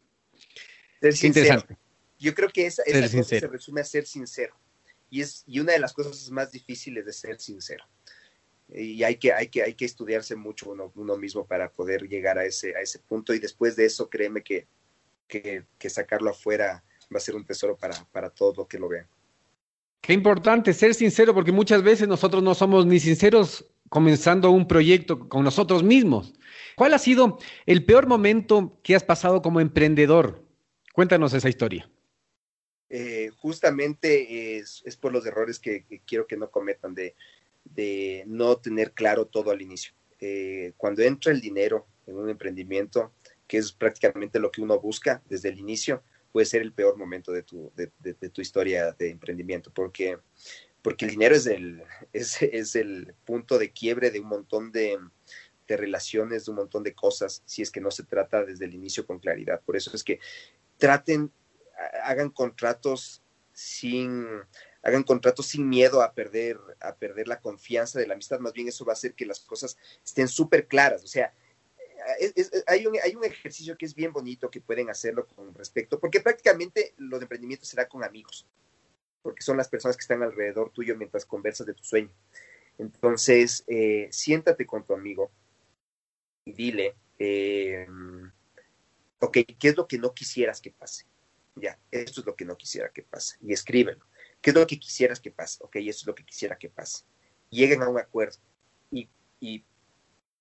[1.00, 1.64] Ser sincero.
[2.18, 4.54] Yo creo que esa, esa cosa se resume a ser sincero.
[5.10, 7.84] Y, es, y una de las cosas más difíciles de ser sincero.
[8.68, 12.38] Y hay que, hay que, hay que estudiarse mucho uno, uno mismo para poder llegar
[12.38, 13.32] a ese, a ese punto.
[13.32, 14.66] Y después de eso, créeme que,
[15.26, 18.88] que, que sacarlo afuera va a ser un tesoro para, para todos los que lo
[18.88, 19.06] vean.
[20.00, 25.28] Qué importante ser sincero, porque muchas veces nosotros no somos ni sinceros comenzando un proyecto
[25.28, 26.34] con nosotros mismos.
[26.76, 30.44] ¿Cuál ha sido el peor momento que has pasado como emprendedor?
[30.92, 31.90] Cuéntanos esa historia.
[32.90, 37.14] Eh, justamente es, por los errores que, quiero que no cometan, de,
[38.26, 39.92] no tener claro todo al inicio.
[40.20, 43.12] Eh, cuando entra el dinero en un emprendimiento,
[43.46, 46.02] que es prácticamente lo que uno busca desde el inicio,
[46.32, 50.18] puede ser el peor momento de tu, de, tu historia de emprendimiento, porque,
[50.82, 54.98] porque el dinero es el, es el punto de quiebre de un montón de,
[55.68, 58.74] de relaciones, de un montón de cosas, si es que no se trata desde el
[58.74, 59.60] inicio con claridad.
[59.60, 60.18] Por eso es que
[60.78, 61.30] traten,
[62.02, 64.26] hagan contratos sin,
[64.82, 68.40] hagan contratos sin miedo a perder, a perder la confianza de la amistad.
[68.40, 71.04] Más bien eso va a hacer que las cosas estén súper claras.
[71.04, 71.34] O sea,
[72.66, 76.20] hay, un, hay un ejercicio que es bien bonito que pueden hacerlo con respecto, porque
[76.20, 78.46] prácticamente los emprendimientos será con amigos,
[79.22, 82.10] porque son las personas que están alrededor tuyo mientras conversas de tu sueño.
[82.78, 85.30] Entonces, eh, siéntate con tu amigo
[86.44, 87.86] y dile, eh,
[89.18, 91.04] ok, ¿qué es lo que no quisieras que pase?
[91.56, 93.36] Ya, esto es lo que no quisiera que pase.
[93.40, 94.06] Y escríbelo.
[94.40, 95.58] ¿Qué es lo que quisieras que pase?
[95.64, 97.04] Ok, esto es lo que quisiera que pase.
[97.50, 98.38] Lleguen a un acuerdo
[98.92, 99.08] y,
[99.40, 99.64] y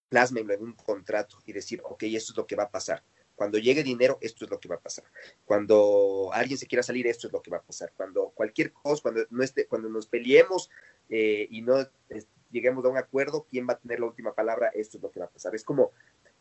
[0.10, 3.04] plásmenlo en un contrato y decir, ok, esto es lo que va a pasar.
[3.36, 5.06] Cuando llegue dinero, esto es lo que va a pasar.
[5.46, 7.94] Cuando alguien se quiera salir, esto es lo que va a pasar.
[7.96, 10.72] Cuando cualquier cosa, cuando, no esté, cuando nos peleemos
[11.10, 11.88] eh, y no
[12.50, 14.70] lleguemos a un acuerdo, ¿quién va a tener la última palabra?
[14.74, 15.54] Esto es lo que va a pasar.
[15.54, 15.92] Es como,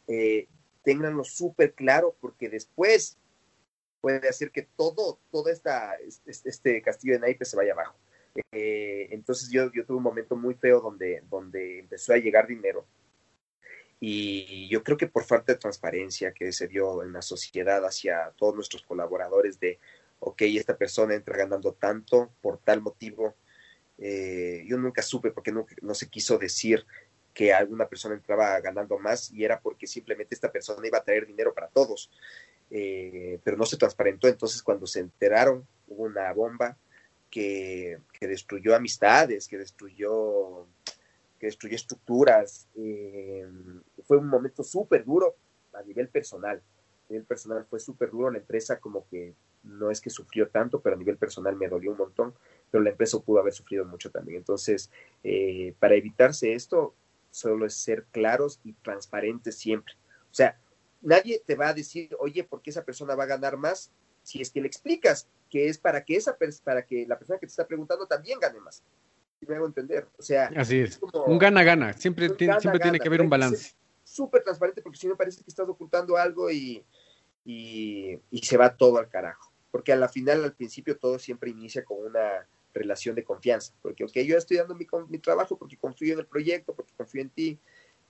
[0.09, 0.49] eh,
[0.85, 3.19] ténganlo súper claro porque después
[4.01, 7.99] puede hacer que todo, todo esta, este, castillo de naipes se vaya abajo.
[8.53, 12.87] Eh, entonces yo, yo tuve un momento muy feo donde, donde empezó a llegar dinero
[13.99, 18.33] y yo creo que por falta de transparencia que se dio en la sociedad hacia
[18.37, 19.79] todos nuestros colaboradores de,
[20.21, 23.35] ok, esta persona entra ganando tanto por tal motivo,
[23.99, 26.85] eh, yo nunca supe porque no, no se quiso decir
[27.33, 31.27] que alguna persona entraba ganando más y era porque simplemente esta persona iba a traer
[31.27, 32.11] dinero para todos,
[32.71, 34.29] eh, pero no se transparentó.
[34.29, 36.77] Entonces cuando se enteraron hubo una bomba
[37.31, 40.67] que, que destruyó amistades, que destruyó
[41.39, 42.69] que destruyó estructuras.
[42.75, 43.47] Eh,
[44.05, 45.37] fue un momento súper duro
[45.73, 46.63] a nivel personal.
[47.09, 48.31] A nivel personal fue súper duro.
[48.31, 51.91] La empresa como que no es que sufrió tanto, pero a nivel personal me dolió
[51.93, 52.35] un montón,
[52.71, 54.39] pero la empresa pudo haber sufrido mucho también.
[54.39, 54.91] Entonces,
[55.25, 56.95] eh, para evitarse esto,
[57.31, 59.95] solo es ser claros y transparentes siempre.
[60.31, 60.59] O sea,
[61.03, 63.93] nadie te va a decir, oye, ¿por qué esa persona va a ganar más?
[64.23, 67.47] Si es que le explicas que es para que esa para que la persona que
[67.47, 68.83] te está preguntando también gane más
[69.47, 70.09] me hago entender.
[70.19, 71.01] O sea, así es.
[71.27, 71.93] un gana-gana.
[71.93, 73.75] Siempre, siempre tiene que haber un balance.
[74.05, 76.85] Súper transparente, porque si no parece que estás ocultando algo y,
[77.45, 79.53] y, se va todo al carajo.
[79.71, 83.75] Porque a la final, al principio, todo siempre inicia con una relación de confianza.
[83.83, 87.23] Porque, ok, yo estoy dando mi, mi trabajo porque confío en el proyecto, porque confío
[87.23, 87.59] en ti,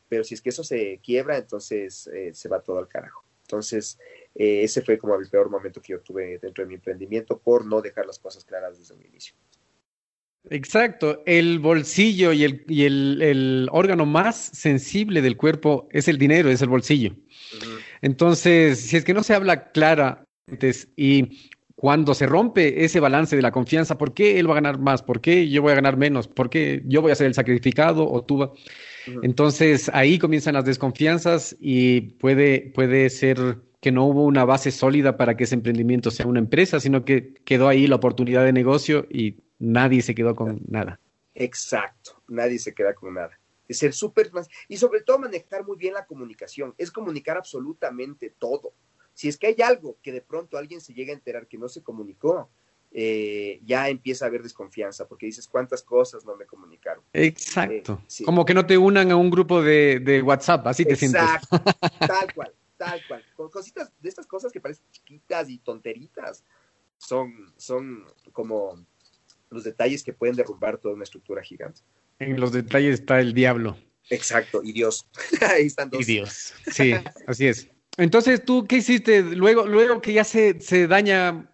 [0.08, 3.24] pero si es que eso se quiebra, entonces eh, se va todo al carajo.
[3.42, 3.98] Entonces,
[4.34, 7.64] eh, ese fue como el peor momento que yo tuve dentro de mi emprendimiento por
[7.64, 9.36] no dejar las cosas claras desde un inicio.
[10.50, 16.50] Exacto, el bolsillo y, el, y el, órgano más sensible del cuerpo es el dinero,
[16.50, 17.16] es el bolsillo.
[18.00, 20.24] Entonces, si es que no se habla clara
[20.96, 21.38] y
[21.74, 25.02] cuando se rompe ese balance de la confianza, ¿por qué él va a ganar más?
[25.02, 26.28] ¿Por qué yo voy a ganar menos?
[26.28, 28.52] ¿Por qué yo voy a ser el sacrificado o tú?
[29.22, 35.16] Entonces ahí comienzan las desconfianzas y puede, puede ser que no hubo una base sólida
[35.16, 39.06] para que ese emprendimiento sea una empresa, sino que quedó ahí la oportunidad de negocio
[39.10, 41.00] y nadie se quedó con nada.
[41.34, 43.38] Exacto, nadie se queda con nada.
[43.68, 44.30] Es ser súper
[44.68, 48.72] y sobre todo manejar muy bien la comunicación, es comunicar absolutamente todo.
[49.12, 51.68] Si es que hay algo que de pronto alguien se llega a enterar que no
[51.68, 52.50] se comunicó,
[52.92, 57.04] eh, ya empieza a haber desconfianza, porque dices cuántas cosas no me comunicaron.
[57.12, 58.00] Exacto.
[58.08, 61.20] Eh, Como que no te unan a un grupo de, WhatsApp, así te sientes.
[61.20, 61.60] Exacto,
[62.06, 63.24] tal cual, tal cual.
[63.34, 66.44] Con cositas de estas cosas que parecen chiquitas y tonteritas,
[66.96, 68.86] son, son como
[69.50, 71.80] los detalles que pueden derrumbar toda una estructura gigante.
[72.18, 73.76] En los detalles está el diablo.
[74.10, 75.08] Exacto, y Dios.
[75.40, 76.00] Ahí están dos.
[76.02, 76.54] Y Dios.
[76.70, 76.94] Sí,
[77.26, 77.68] así es.
[77.96, 81.50] Entonces, ¿tú qué hiciste luego, luego que ya se, se daña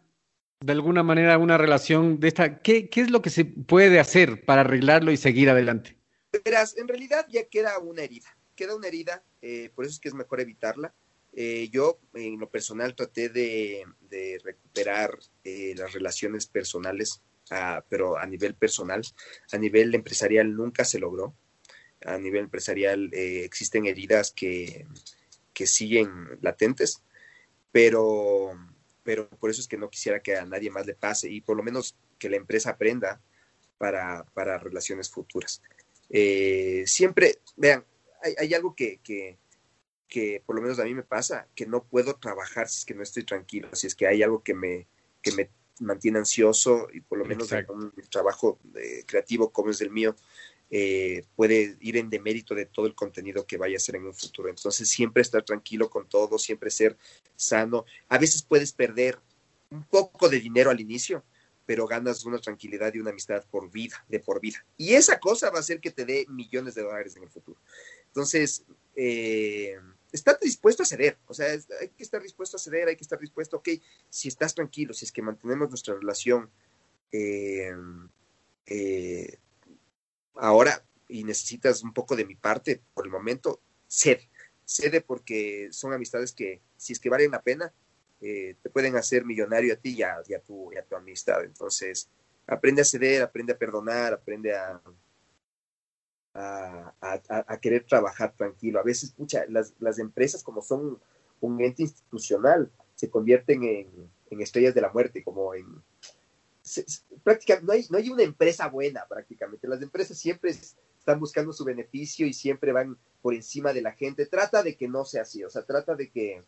[0.61, 2.61] de alguna manera una relación de esta?
[2.61, 5.96] ¿qué, ¿Qué es lo que se puede hacer para arreglarlo y seguir adelante?
[6.44, 8.37] Verás, en realidad ya queda una herida.
[8.57, 10.94] Queda una herida, eh, por eso es que es mejor evitarla.
[11.35, 13.85] Eh, yo en lo personal traté de,
[14.44, 17.22] recuperar eh, las relaciones personales,
[17.88, 19.02] pero a nivel personal,
[19.52, 21.35] a nivel empresarial nunca se logró.
[22.05, 24.87] A nivel empresarial eh, existen heridas que,
[25.52, 27.02] que siguen latentes,
[27.70, 28.52] pero,
[29.02, 31.57] pero por eso es que no quisiera que a nadie más le pase y por
[31.57, 33.20] lo menos que la empresa aprenda
[33.78, 35.62] para, para relaciones futuras.
[36.87, 37.85] siempre, vean,
[38.22, 39.38] hay, hay algo que, que,
[40.12, 42.94] que por lo menos a mí me pasa, que no puedo trabajar si es que
[42.94, 44.87] no estoy tranquilo, si es que hay algo que me,
[45.22, 45.48] que me
[45.80, 50.14] mantiene ansioso y por lo menos un trabajo eh, creativo como es el mío,
[50.74, 54.14] eh, puede ir en demérito de todo el contenido que vaya a ser en un
[54.14, 54.48] futuro.
[54.48, 56.96] Entonces, siempre estar tranquilo con todo, siempre ser
[57.37, 57.85] sano.
[58.08, 59.18] A veces puedes perder
[59.70, 61.24] un poco de dinero al inicio,
[61.66, 64.64] pero ganas una tranquilidad y una amistad por vida, de por vida.
[64.78, 67.61] Y esa cosa va a hacer que te dé millones de dólares en el futuro.
[68.06, 68.64] Entonces,
[68.96, 69.76] eh,
[70.12, 71.46] está dispuesto a ceder, o sea,
[71.81, 73.68] hay que estar dispuesto a ceder, hay que estar dispuesto, ok,
[74.11, 76.51] si estás tranquilo, si es que mantenemos nuestra relación
[77.11, 77.75] eh,
[78.66, 79.38] eh,
[80.35, 84.29] ahora y necesitas un poco de mi parte por el momento, cede,
[84.64, 87.72] cede porque son amistades que si es que valen la pena,
[88.20, 91.42] eh, te pueden hacer millonario a ti y a, tu, y a tu amistad.
[91.42, 92.09] Entonces,
[92.46, 94.81] aprende a ceder, aprende a perdonar, aprende a,
[96.35, 98.81] a, querer trabajar tranquilo.
[98.81, 100.99] A veces, pucha, las, las, empresas como son
[101.40, 105.66] un ente institucional, se convierten en, estrellas de la muerte, como en...
[107.23, 109.68] prácticamente, no hay, no hay una empresa buena prácticamente.
[109.68, 114.25] Las empresas siempre están buscando su beneficio y siempre van por encima de la gente.
[114.27, 116.42] Trata de que no sea así, o sea, trata de que,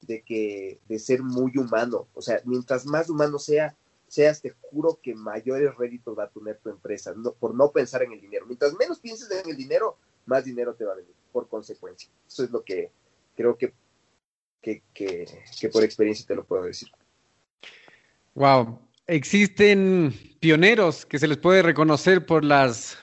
[0.00, 2.08] de que, de ser muy humano.
[2.14, 3.76] O sea, mientras más humano sea,
[4.08, 8.12] seas, te juro que mayores réditos va a tener tu empresa, por no pensar en
[8.12, 8.46] el dinero.
[8.46, 12.10] Mientras menos pienses en el dinero, más dinero te va a venir, por consecuencia.
[12.26, 12.90] Eso es lo que
[13.36, 13.72] creo que,
[14.62, 16.88] que, que, por experiencia te lo puedo decir.
[18.34, 22.98] Wow, existen pioneros que se les puede reconocer por las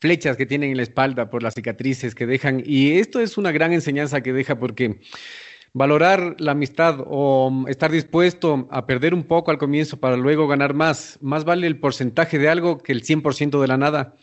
[0.00, 3.50] flechas que tienen en la espalda, por las cicatrices que dejan, y esto es una
[3.50, 5.00] gran enseñanza que deja porque
[5.72, 10.74] valorar la amistad o estar dispuesto a perder un poco al comienzo para luego ganar
[10.74, 11.18] más.
[11.20, 14.14] Más vale el porcentaje de algo que el 100% de la nada.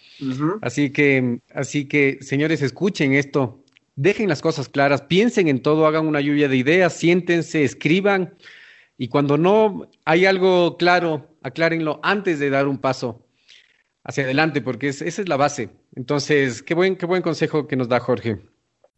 [0.62, 3.64] Así que, así que, señores, escuchen esto.
[3.96, 8.34] Dejen las cosas claras, piensen en todo, hagan una lluvia de ideas, siéntense, escriban
[8.98, 13.26] y cuando no hay algo claro, aclárenlo antes de dar un paso
[14.04, 15.70] hacia adelante, porque esa es la base.
[15.96, 18.40] Entonces, qué buen, qué buen consejo que nos da Jorge.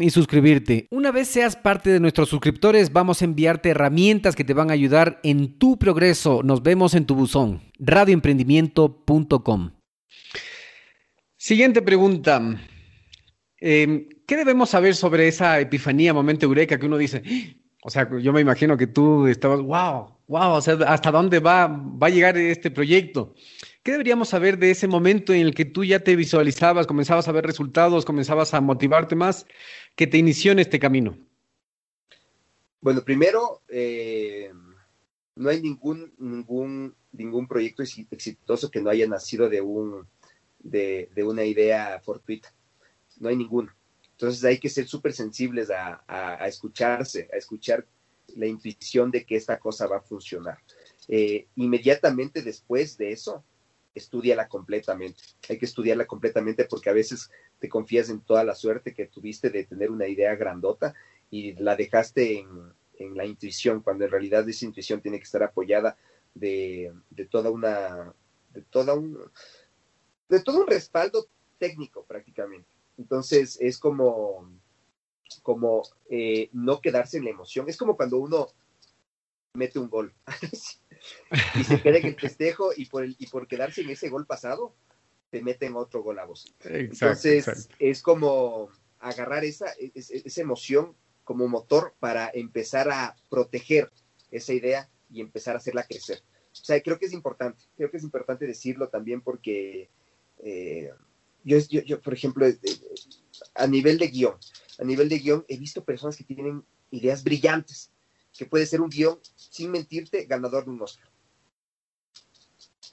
[0.00, 0.88] y suscribirte.
[0.90, 4.74] Una vez seas parte de nuestros suscriptores, vamos a enviarte herramientas que te van a
[4.74, 6.42] ayudar en tu progreso.
[6.42, 7.62] Nos vemos en tu buzón.
[7.78, 9.70] radioemprendimiento.com.
[11.36, 12.40] Siguiente pregunta.
[13.58, 17.22] Em, ¿Qué debemos saber sobre esa epifanía, momento eureka que uno dice?
[17.82, 21.66] O sea, yo me imagino que tú estabas, wow, wow, o sea, ¿hasta dónde va,
[21.66, 23.34] va a llegar este proyecto?
[23.84, 27.32] ¿Qué deberíamos saber de ese momento en el que tú ya te visualizabas, comenzabas a
[27.32, 29.46] ver resultados, comenzabas a motivarte más,
[29.94, 31.18] que te inició en este camino?
[32.80, 34.50] Bueno, primero, eh,
[35.36, 40.08] no hay ningún, ningún, ningún proyecto exitoso que no haya nacido de, un,
[40.60, 42.54] de, una idea fortuita.
[43.20, 43.70] No hay ninguno.
[44.12, 47.86] Entonces hay que ser súper sensibles a, escucharse, a escuchar
[48.34, 50.56] la intuición de que esta cosa va a funcionar.
[51.06, 53.44] Eh, inmediatamente después de eso,
[53.94, 55.22] estudiala completamente.
[55.48, 59.50] Hay que estudiarla completamente porque a veces te confías en toda la suerte que tuviste
[59.50, 60.94] de tener una idea grandota
[61.30, 62.72] y la dejaste en,
[63.16, 65.96] la intuición, cuando en realidad esa intuición tiene que estar apoyada
[66.34, 68.14] de, de toda una,
[68.52, 69.18] de toda un,
[70.28, 71.26] de todo un respaldo
[71.58, 72.68] técnico prácticamente.
[72.96, 74.50] Entonces es como,
[75.42, 77.68] como eh, no quedarse en la emoción.
[77.68, 78.48] Es como cuando uno
[79.54, 80.12] mete un gol
[81.54, 84.26] y se queda en el festejo y por, el, y por quedarse en ese gol
[84.26, 84.74] pasado,
[85.30, 86.54] te meten otro gol a vos.
[86.64, 88.68] Entonces es como
[89.00, 93.90] agarrar esa, esa emoción como motor para empezar a proteger
[94.30, 96.22] esa idea y empezar a hacerla crecer.
[96.52, 99.90] O sea, creo que es importante, creo que es importante decirlo también porque
[100.38, 100.90] eh,
[101.42, 102.58] yo, yo, por ejemplo, eh,
[103.54, 104.36] a nivel de guion,
[104.78, 107.90] a nivel de guion he visto personas que tienen ideas brillantes,
[108.36, 111.08] que puede ser un guion, sin mentirte, ganador de un Oscar.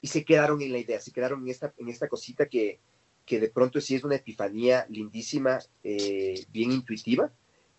[0.01, 2.79] Y se quedaron en la idea, se quedaron en esta, en esta cosita que,
[3.25, 7.31] que de pronto sí es una epifanía lindísima, eh, bien intuitiva,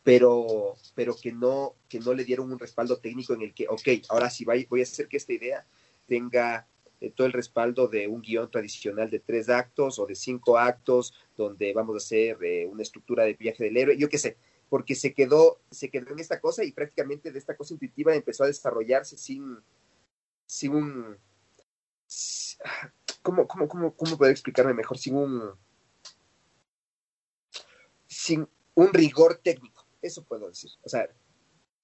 [0.02, 3.88] pero, pero que, no, que no le dieron un respaldo técnico en el que, ok,
[4.08, 5.66] ahora sí voy, a hacer que esta idea
[6.06, 6.66] tenga
[7.00, 11.14] eh, todo el respaldo de un guion tradicional de tres actos o de cinco actos,
[11.36, 14.36] donde vamos a hacer eh, una estructura de viaje del héroe, yo qué sé,
[14.72, 18.44] porque se quedó, se quedó en esta cosa y prácticamente de esta cosa intuitiva empezó
[18.44, 19.58] a desarrollarse sin,
[20.46, 21.18] sin un...
[23.20, 24.96] ¿Cómo, cómo, cómo, cómo poder explicarme mejor?
[24.96, 25.52] Sin un...
[28.06, 30.70] Sin un rigor técnico eso puedo decir.
[30.84, 31.06] O sea,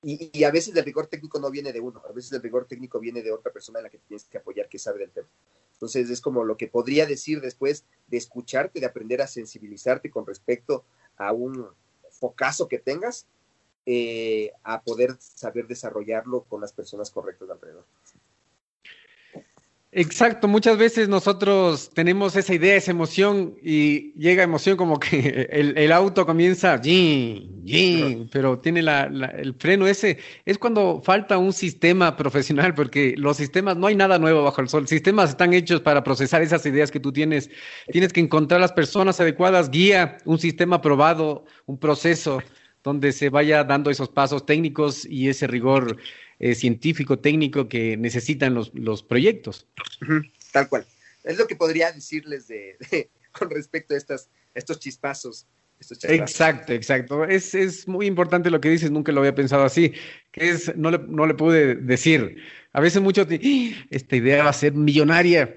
[0.00, 2.98] y, a veces el rigor técnico no viene de uno, a veces el rigor técnico
[3.00, 5.28] viene de otra persona en la que tienes que apoyar que sabe del tema.
[5.74, 10.24] Entonces es como lo que podría decir después de escucharte, de aprender a sensibilizarte con
[10.24, 10.86] respecto
[11.18, 11.68] a un
[12.18, 13.26] focazo que tengas,
[13.86, 17.84] eh, a poder saber desarrollarlo con las personas correctas alrededor.
[20.00, 25.90] Exacto, muchas veces nosotros tenemos esa idea, esa emoción y llega emoción como que el,
[25.90, 26.80] auto comienza,
[28.30, 30.18] pero tiene el freno ese.
[30.44, 34.68] Es cuando falta un sistema profesional porque los sistemas, no hay nada nuevo bajo el
[34.68, 34.86] sol.
[34.86, 37.50] Sistemas están hechos para procesar esas ideas que tú tienes.
[37.90, 42.40] Tienes que encontrar las personas adecuadas, guía, un sistema probado, un proceso
[42.88, 45.98] donde se vaya dando esos pasos técnicos y ese rigor
[46.38, 49.66] eh, científico, técnico que necesitan los, los proyectos.
[50.52, 50.86] tal cual.
[51.22, 52.76] Es lo que podría decirles de,
[53.32, 55.46] con respecto a estas, estos chispazos.
[56.02, 57.24] Exacto, exacto.
[57.24, 59.92] Es, es, muy importante lo que dices, nunca lo había pensado así,
[60.32, 62.42] que es, no le, no le pude decir.
[62.72, 63.86] A veces muchos, ¡Ah!
[63.90, 65.54] esta idea va a ser millonaria,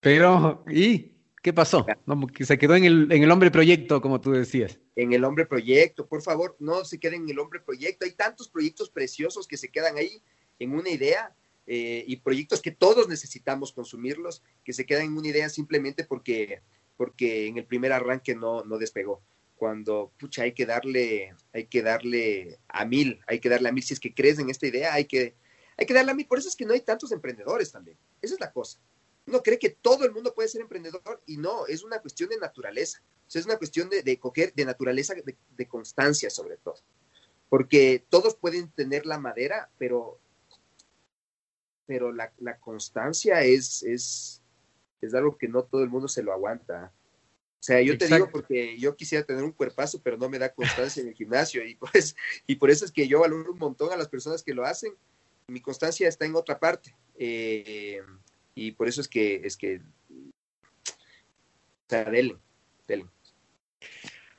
[0.00, 1.13] pero, ¿y
[1.44, 1.86] qué pasó?
[2.34, 5.46] que se quedó en el, en el hombre proyecto, como tú decías en el hombre
[5.46, 8.04] proyecto, por favor, no se queden en el hombre proyecto.
[8.04, 10.22] Hay tantos proyectos preciosos que se quedan ahí
[10.58, 11.34] en una idea
[11.66, 16.62] eh, y proyectos que todos necesitamos consumirlos, que se quedan en una idea simplemente porque,
[16.96, 19.20] porque en el primer arranque no, no despegó.
[19.56, 23.82] Cuando, pucha, hay que darle, hay que darle a mil, hay que darle a mil.
[23.82, 25.34] Si es que crees en esta idea, hay que,
[25.76, 26.26] hay que darle a mil.
[26.26, 27.96] Por eso es que no hay tantos emprendedores también.
[28.20, 28.78] Esa es la cosa.
[29.26, 32.38] Uno cree que todo el mundo puede ser emprendedor y no, es una cuestión de
[32.38, 33.02] naturaleza
[33.38, 36.76] es una cuestión de, coger, de naturaleza, de, constancia sobre todo.
[37.48, 40.18] Porque todos pueden tener la madera, pero,
[41.86, 44.42] pero la, constancia es, es,
[45.00, 46.92] es algo que no todo el mundo se lo aguanta.
[47.60, 50.52] O sea, yo te digo porque yo quisiera tener un cuerpazo, pero no me da
[50.52, 52.14] constancia en el gimnasio y pues
[52.46, 54.94] y por eso es que yo valoro un montón a las personas que lo hacen.
[55.46, 58.00] Mi constancia está en otra parte eh,
[58.54, 59.80] y por eso es que es que
[61.86, 62.36] o sea, dele,
[62.88, 63.06] dele.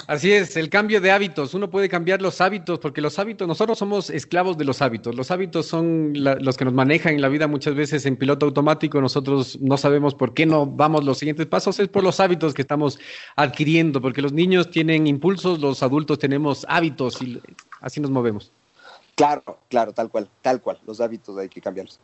[0.08, 1.54] Así es, el cambio de hábitos.
[1.56, 5.16] Uno puede cambiar los hábitos porque los hábitos, nosotros somos esclavos de los hábitos.
[5.16, 9.02] Los hábitos son los que nos manejan en la vida muchas veces en piloto automático.
[9.02, 11.80] Nosotros no sabemos por qué no vamos los siguientes pasos.
[11.80, 13.00] Es por los hábitos que estamos
[13.36, 17.42] adquiriendo, porque los niños tienen impulsos, los adultos tenemos hábitos y
[17.82, 18.52] así nos movemos.
[19.16, 20.80] Claro, claro, tal cual, tal cual.
[20.86, 22.00] Los hábitos hay que cambiarlos.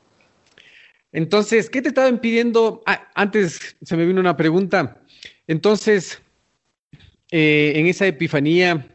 [1.14, 2.82] Entonces, ¿qué te estaba impidiendo?
[2.86, 5.02] Ah, antes se me vino una pregunta.
[5.48, 6.22] Entonces,
[7.32, 8.88] eh, en esa epifanía,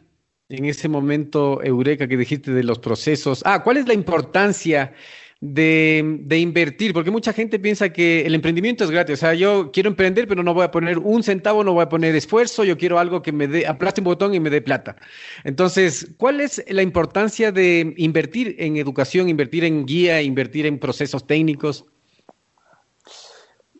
[0.49, 4.95] en ese momento eureka que dijiste de los procesos, ah, ¿cuál es la importancia
[5.41, 6.95] de, invertir?
[6.95, 9.14] Porque mucha gente piensa que el emprendimiento es gratis.
[9.14, 11.89] O sea, yo quiero emprender, pero no voy a poner un centavo, no voy a
[11.91, 14.97] poner esfuerzo, yo quiero algo que me dé, aplaste un botón y me dé plata.
[15.45, 21.27] Entonces, ¿cuál es la importancia de invertir en educación, invertir en guía, invertir en procesos
[21.27, 21.85] técnicos?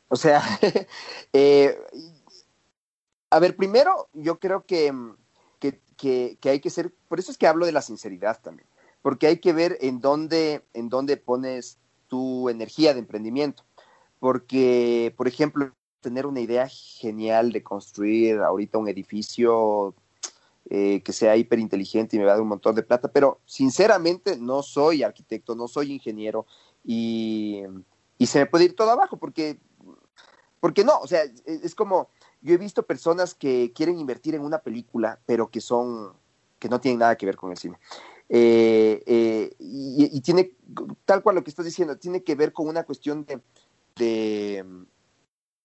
[0.09, 0.43] O sea,
[1.33, 1.77] eh,
[3.31, 5.11] a ver, primero, yo creo mm,
[5.59, 5.81] que,
[6.41, 8.69] que, hay que ser, por eso es que hablo de la sinceridad también,
[9.03, 11.79] porque hay que ver en dónde, en dónde pones
[12.09, 13.65] tu energía de emprendimiento.
[14.19, 19.95] Porque, por ejemplo, tener una idea genial de construir ahorita un edificio
[20.71, 24.37] eh, que sea hiperinteligente y me va a dar un montón de plata, pero sinceramente
[24.37, 26.47] no soy arquitecto, no soy ingeniero
[26.85, 27.63] y,
[28.19, 29.59] y se me puede ir todo abajo porque,
[30.67, 32.09] porque no, o sea, es, como,
[32.41, 36.13] yo he visto personas que quieren invertir en una película, pero que son,
[36.59, 37.79] que no tienen nada que ver con el cine.
[38.29, 40.55] Eh, eh, y, tiene,
[41.05, 43.25] tal cual lo que estás diciendo, tiene que ver con una cuestión
[43.95, 44.65] de,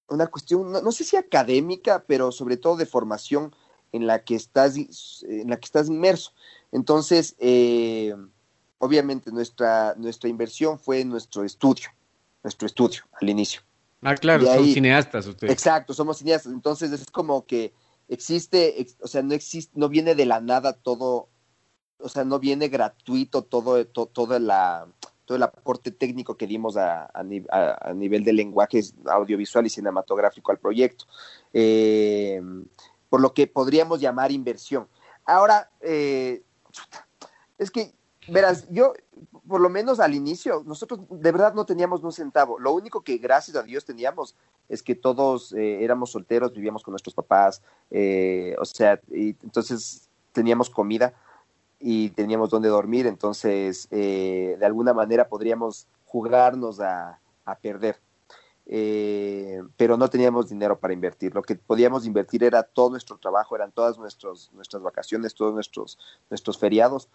[0.08, 3.56] una cuestión, no, sé si académica, pero sobre todo de formación
[3.94, 6.32] en la que estás, en la que estás inmerso.
[6.72, 8.16] Entonces, eh,
[8.78, 11.90] obviamente nuestra, nuestra inversión fue nuestro estudio,
[12.44, 13.62] nuestro estudio al inicio.
[14.02, 15.54] Ah, claro, son cineastas ustedes.
[15.54, 16.52] Exacto, somos cineastas.
[16.52, 17.74] Entonces es como que
[18.08, 21.30] existe, o sea, no existe, no viene de la nada todo,
[22.00, 24.88] o sea, no viene gratuito todo, todo, la,
[25.26, 30.60] todo el aporte técnico que dimos a, a, nivel de lenguaje audiovisual y cinematográfico al
[30.60, 31.06] proyecto.
[31.54, 32.42] Eh,
[33.10, 34.88] por lo que podríamos llamar inversión.
[35.26, 36.42] Ahora, eh,
[37.58, 37.94] es que,
[38.28, 38.94] verás, yo,
[39.48, 42.60] por lo menos al inicio, nosotros de verdad no teníamos un centavo.
[42.60, 44.36] Lo único que, gracias a Dios, teníamos
[44.70, 50.10] es que todos eh, éramos solteros, vivíamos con nuestros papás, eh, o sea, y entonces
[50.32, 51.14] teníamos comida
[51.80, 57.20] y teníamos donde dormir, entonces de alguna manera podríamos jugarnos a
[57.62, 58.00] perder.
[58.68, 61.34] Eh, pero no teníamos dinero para invertir.
[61.34, 65.98] Lo que podíamos invertir era todo nuestro trabajo, eran todas nuestros, nuestras vacaciones, todos nuestros,
[66.30, 67.10] nuestros feriados.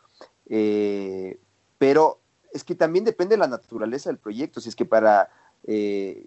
[0.49, 1.39] Eh,
[1.79, 2.21] pero
[2.53, 4.61] es que también depende de la naturaleza del proyecto.
[4.61, 5.31] Si es que para
[5.65, 6.25] eh,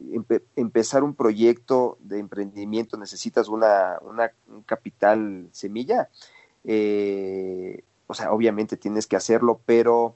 [0.56, 6.10] empezar un proyecto de emprendimiento necesitas una, una un capital semilla,
[8.08, 10.16] o sea, obviamente tienes que hacerlo, pero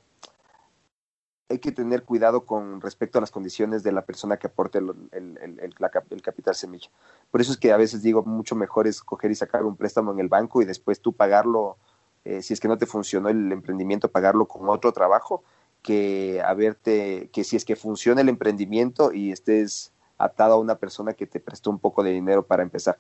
[1.50, 4.94] hay que tener cuidado con respecto a las condiciones de la persona que aporte el,
[5.12, 6.90] el, capital semilla.
[7.32, 10.12] Por eso es que a veces digo, mucho mejor es coger y sacar un préstamo
[10.12, 11.78] en el banco y después tú pagarlo,
[12.24, 15.44] eh, si es que no te funcionó el emprendimiento, pagarlo con otro trabajo,
[15.82, 21.14] que a que si es que funciona el emprendimiento y estés atado a una persona
[21.14, 22.98] que te prestó un poco de dinero para empezar.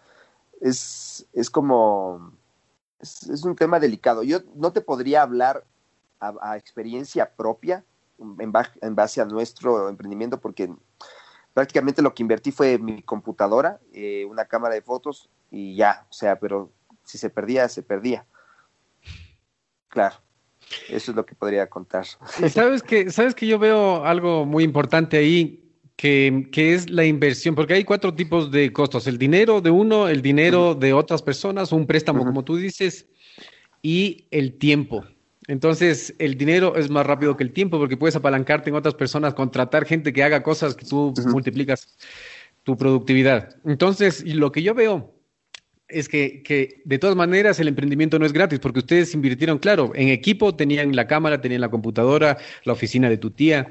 [0.59, 2.33] Es, es como,
[2.99, 4.23] es un tema delicado.
[4.23, 5.63] Yo no te podría hablar
[6.19, 7.83] a experiencia propia,
[8.20, 10.70] en, base a nuestro emprendimiento porque
[11.53, 16.14] prácticamente lo que invertí fue mi computadora, eh, una cámara de fotos y ya, o
[16.14, 16.72] sea, pero
[17.03, 18.26] si se perdía, se perdía.
[19.89, 20.16] Claro,
[20.89, 22.05] eso es lo que podría contar.
[22.49, 25.59] sabes que, sabes que yo veo algo muy importante ahí,
[25.95, 30.07] que, que, es la inversión, porque hay cuatro tipos de costos, el dinero de uno,
[30.07, 33.05] el dinero de otras personas, un préstamo, como tú dices,
[33.84, 35.05] y el tiempo.
[35.47, 39.33] Entonces, el dinero es más rápido que el tiempo porque puedes apalancarte en otras personas,
[39.33, 41.87] contratar gente que haga cosas que tú multiplicas
[42.63, 43.55] tu productividad.
[43.65, 45.13] Entonces, lo que yo veo
[45.89, 49.91] es que, que, de todas maneras el emprendimiento no es gratis porque ustedes invirtieron, claro,
[49.95, 53.69] en equipo, tenían la cámara, tenían la computadora, la oficina de tu tía,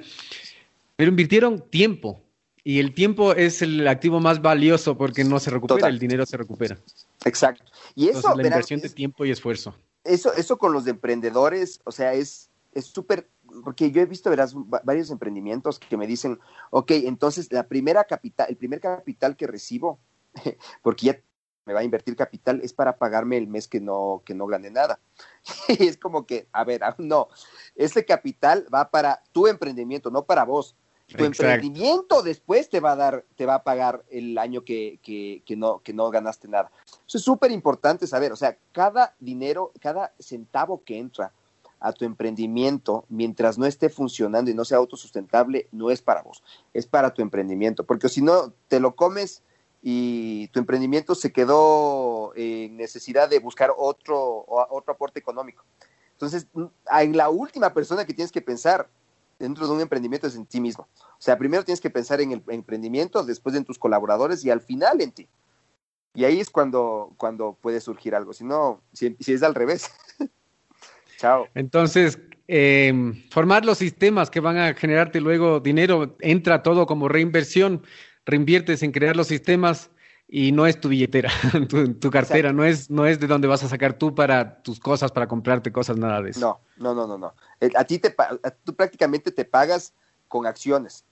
[0.97, 2.23] pero invirtieron tiempo.
[2.65, 6.37] Y el tiempo es el activo más valioso porque no se recupera, el dinero se
[6.37, 6.79] recupera.
[7.25, 7.65] Exacto.
[7.97, 9.75] Y eso, la inversión de tiempo y esfuerzo
[10.05, 13.29] eso, eso con los emprendedores, o sea, es súper,
[13.65, 16.41] porque yo he visto, verás, varios emprendimientos que me dicen,
[16.71, 19.99] ok, entonces la primera capital, el primer capital que recibo,
[20.83, 21.21] porque ya
[21.65, 24.71] me va a invertir capital, es para pagarme el mes que no, que no gane
[24.71, 24.99] nada.
[25.69, 27.29] Y es como que, a ver, no,
[27.75, 30.77] ese capital va para tu emprendimiento, no para vos.
[31.07, 35.43] Tu emprendimiento después te va a dar, te va a pagar el año que, que,
[35.45, 36.71] que no, que no ganaste nada.
[37.07, 38.33] Eso es súper importante saber.
[38.33, 41.33] O sea, cada dinero, cada centavo que entra
[41.81, 46.43] a tu emprendimiento, mientras no esté funcionando y no sea autosustentable, no es para vos,
[46.73, 47.85] es para tu emprendimiento.
[47.85, 49.43] Porque si no, te lo comes
[49.83, 55.65] y tu emprendimiento se quedó en necesidad de buscar otro, otro aporte económico.
[56.13, 56.47] Entonces,
[56.93, 58.89] en la última persona que tienes que pensar
[59.43, 60.89] dentro de un emprendimiento es en ti mismo.
[60.97, 64.61] O sea, primero tienes que pensar en el emprendimiento, después en tus colaboradores y al
[64.61, 65.29] final en ti.
[66.15, 68.33] Y ahí es cuando, cuando puede surgir algo.
[68.33, 69.91] Si no, si, es al revés.
[71.19, 71.49] Chao.
[71.55, 77.83] Entonces, em, formar los sistemas que van a generarte luego dinero, entra todo como reinversión,
[78.25, 79.91] reinviertes en crear los sistemas
[80.35, 81.31] y no es tu billetera,
[82.01, 85.13] tu, cartera, no es, no es de donde vas a sacar tú para tus cosas,
[85.13, 86.41] para comprarte cosas, nada de eso.
[86.41, 87.35] No, no, no, no, no.
[87.61, 88.17] Eh, a ti te,
[88.65, 89.93] tú prácticamente te pagas
[90.29, 91.05] con acciones,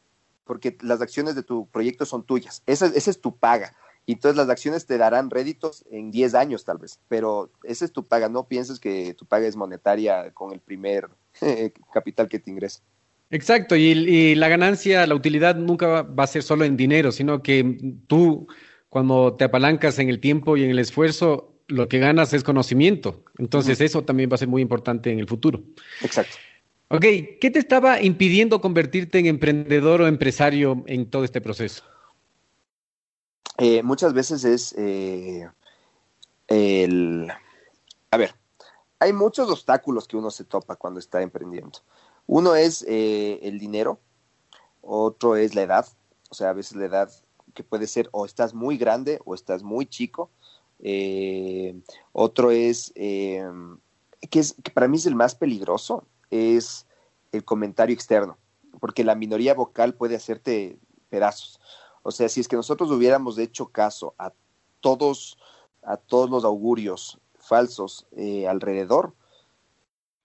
[0.44, 2.62] porque las acciones de tu proyecto son tuyas.
[2.64, 3.76] Esa, esa es tu paga.
[4.06, 7.92] Y entonces las acciones te darán réditos en 10 años tal vez, pero esa es
[7.92, 8.30] tu paga.
[8.30, 11.10] No pienses que tu paga es monetaria con el primer
[11.92, 12.80] capital que te ingresa.
[13.28, 17.42] Exacto, y, y, la ganancia, la utilidad nunca va a ser solo en dinero, sino
[17.42, 18.48] que tú
[18.91, 23.24] cuando te apalancas en el tiempo y en el esfuerzo, lo que ganas es conocimiento.
[23.38, 25.62] Entonces, eso también va a ser muy importante en el futuro.
[26.03, 26.36] Exacto.
[26.88, 27.03] Ok,
[27.41, 31.84] ¿qué te estaba impidiendo convertirte en emprendedor o empresario en todo este proceso?
[33.59, 35.49] Eh, muchas veces es eh,
[36.49, 37.30] el...
[38.11, 38.34] A ver,
[38.99, 41.78] hay muchos obstáculos que uno se topa cuando está emprendiendo.
[42.26, 44.01] Uno es eh, el dinero,
[44.80, 45.86] otro es la edad,
[46.28, 47.11] o sea, a veces la edad
[47.55, 50.30] que puede ser o estás muy grande o estás muy chico.
[52.12, 53.40] otro es, que
[54.32, 56.86] es, que para mí es el más peligroso, es
[57.32, 58.38] el comentario externo,
[58.80, 60.78] porque la minoría vocal puede hacerte
[61.09, 61.61] pedazos.
[62.03, 64.32] O sea, si es que nosotros hubiéramos hecho caso a
[64.80, 65.38] todos,
[65.82, 69.14] a todos los augurios falsos eh, alrededor,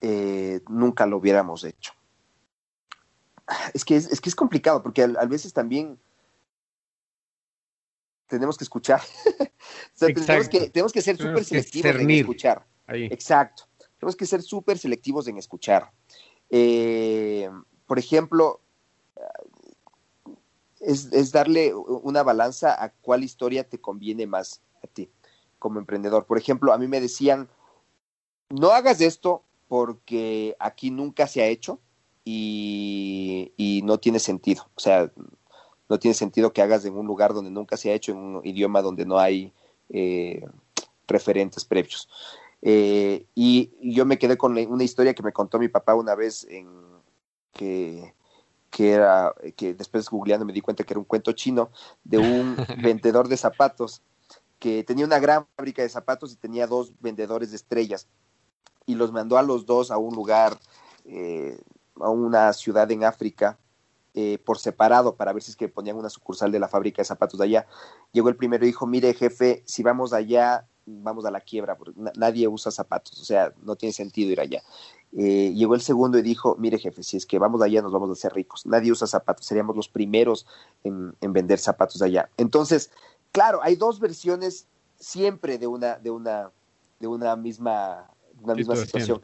[0.00, 1.92] eh, nunca lo hubiéramos hecho.
[3.74, 5.98] Es que es, que es complicado, porque a, veces también
[8.26, 9.00] tenemos que escuchar.
[9.98, 12.66] tenemos, que, tenemos que ser súper selectivos en escuchar.
[12.88, 13.64] Exacto.
[13.98, 15.90] Tenemos que ser súper selectivos en escuchar.
[16.50, 17.50] Eh,
[17.86, 18.60] por ejemplo,
[20.80, 25.10] es, darle una balanza a cuál historia te conviene más a ti
[25.58, 26.26] como emprendedor.
[26.26, 27.48] Por ejemplo, a mí me decían,
[28.50, 31.80] no hagas esto porque aquí nunca se ha hecho
[32.24, 34.68] y, no tiene sentido.
[34.74, 35.10] O sea,
[35.88, 38.46] no tiene sentido que hagas en un lugar donde nunca se ha hecho, en un
[38.46, 39.52] idioma donde no hay
[39.90, 40.44] eh,
[41.06, 42.08] referentes previos.
[42.62, 46.46] Eh, y yo me quedé con una historia que me contó mi papá una vez
[46.50, 46.68] en
[47.52, 48.14] que,
[48.70, 51.70] que era que después googleando me di cuenta que era un cuento chino
[52.02, 54.02] de un vendedor de zapatos
[54.58, 58.08] que tenía una gran fábrica de zapatos y tenía dos vendedores de estrellas
[58.86, 60.58] y los mandó a los dos a un lugar
[61.04, 61.60] eh,
[62.00, 63.58] a una ciudad en África
[64.18, 67.04] eh, por separado para ver si es que ponían una sucursal de la fábrica de
[67.04, 67.66] zapatos de allá.
[68.12, 72.00] Llegó el primero y dijo, mire jefe, si vamos allá vamos a la quiebra, porque
[72.16, 74.62] nadie usa zapatos, o sea, no tiene sentido ir allá.
[75.12, 78.08] Eh, llegó el segundo y dijo, mire jefe, si es que vamos allá nos vamos
[78.08, 80.46] a hacer ricos, nadie usa zapatos, seríamos los primeros
[80.84, 82.30] en, vender zapatos allá.
[82.36, 82.90] Entonces,
[83.32, 84.66] claro, hay dos versiones
[84.98, 86.50] siempre de una, de una,
[87.00, 88.08] de una misma,
[88.42, 89.20] una misma situación.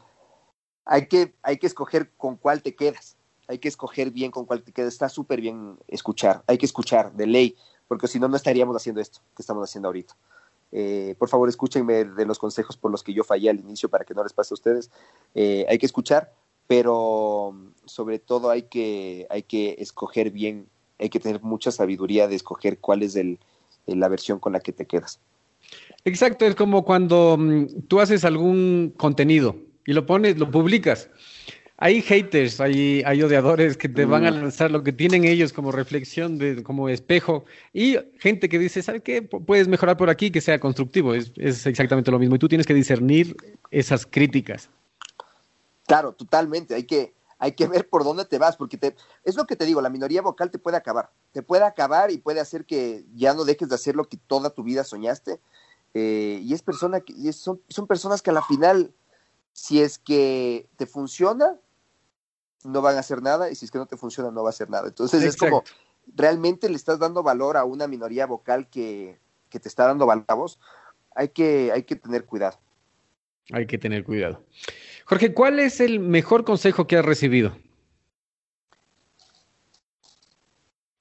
[0.85, 3.15] Hay que, hay que escoger con cuál te quedas,
[3.47, 7.27] hay que escoger bien con cuál quedas, está súper bien escuchar, hay que escuchar de
[7.27, 7.55] ley,
[7.87, 10.15] porque si no, no estaríamos haciendo esto que estamos haciendo ahorita.
[10.71, 14.05] Eh, por favor, escúchenme de los consejos por los que yo fallé al inicio para
[14.05, 14.89] que no les pase a ustedes.
[15.35, 16.33] Eh, hay que escuchar,
[16.67, 20.67] pero sobre todo hay que, hay que escoger bien,
[20.97, 23.37] hay que tener mucha sabiduría de escoger cuál es el,
[23.85, 25.19] la versión con la que te quedas.
[26.05, 31.09] Exacto, es como cuando mm, tú haces algún contenido y lo pones, lo publicas
[31.77, 34.35] hay haters, hay, hay odiadores que te van a mm.
[34.35, 39.01] lanzar lo que tienen ellos como reflexión, de, como espejo, y gente que dice, ¿sabes
[39.01, 39.21] qué?
[39.21, 42.73] Puedes mejorar por aquí, que sea constructivo, es, exactamente lo mismo, y tú tienes que
[42.73, 43.35] discernir
[43.71, 44.69] esas críticas.
[45.87, 48.95] Claro, totalmente, hay que, hay que ver por dónde te vas, porque te,
[49.25, 52.17] es lo que te digo, la minoría vocal te puede acabar, te puede acabar y
[52.19, 55.39] puede hacer que ya no dejes de hacer lo que toda tu vida soñaste,
[55.95, 58.93] eh, y es persona que, y son, son personas que a la final,
[59.53, 61.55] si es que te funciona,
[62.63, 64.51] no van a hacer nada y si es que no te funciona no va a
[64.51, 64.87] hacer nada.
[64.87, 65.63] Entonces es como,
[66.15, 70.25] realmente le estás dando valor a una minoría vocal que, que te está dando valor
[70.27, 70.59] a vos.
[71.15, 72.57] Hay que, hay que tener cuidado.
[73.51, 74.43] Hay que tener cuidado.
[75.05, 77.55] Jorge, ¿cuál es el mejor consejo que has recibido?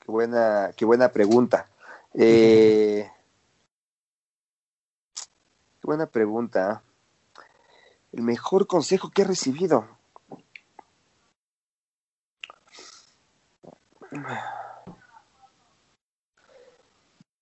[0.00, 1.68] Qué buena, qué buena pregunta.
[2.14, 3.08] Eh,
[5.14, 6.82] qué buena pregunta.
[8.12, 9.88] El mejor consejo que he recibido.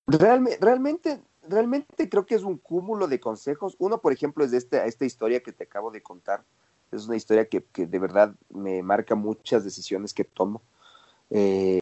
[0.06, 3.76] realmente, realmente creo que es un cúmulo de consejos.
[3.78, 6.44] Uno, por ejemplo, es de esta, historia que te acabo de contar.
[6.90, 10.62] Es una historia que, de verdad me marca muchas decisiones que tomo.
[11.30, 11.80] Eh,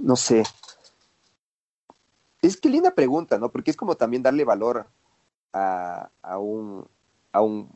[0.00, 0.42] no sé.
[2.46, 3.50] Es que linda pregunta, ¿no?
[3.50, 4.86] Porque es como también darle valor
[5.52, 6.86] a, a, un,
[7.32, 7.70] a, un,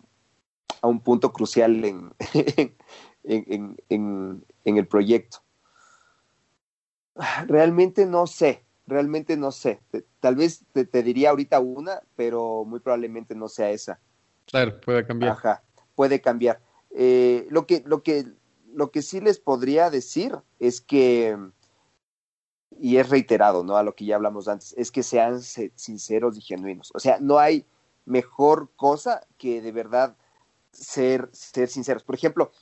[0.81, 2.13] a un punto crucial en,
[3.25, 5.39] en, en, en, el proyecto.
[7.47, 9.81] Realmente no sé, realmente no sé.
[10.21, 13.99] Tal vez te, diría ahorita una, pero muy probablemente no sea esa.
[14.47, 15.33] Claro, puede cambiar.
[15.33, 15.63] Ajá,
[15.95, 16.61] puede cambiar.
[16.91, 18.27] Eh, lo, que, lo, que,
[18.73, 21.37] lo que sí les podría decir es que,
[22.81, 23.77] y es reiterado, ¿no?
[23.77, 26.91] A lo que ya hablamos antes, es que sean sinceros y genuinos.
[26.95, 27.67] O sea, no hay
[28.07, 30.17] mejor cosa que de verdad
[30.73, 32.03] ser, ser sinceros.
[32.03, 32.53] Por ejemplo,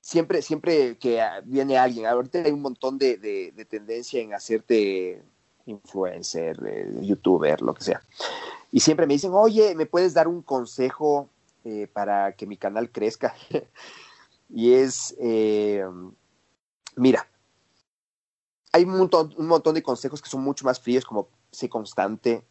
[0.00, 5.22] siempre, siempre que viene alguien, ahorita hay un montón de, de, tendencia en hacerte
[5.66, 8.02] influencer, eh, youtuber, lo que sea.
[8.70, 11.28] Y siempre me dicen, oye, ¿me puedes dar un consejo
[11.64, 13.34] eh, para que mi canal crezca?
[14.48, 15.84] y es, eh,
[16.96, 17.28] mira,
[18.72, 22.44] hay un montón, un montón de consejos que son mucho más fríos, como sé constante,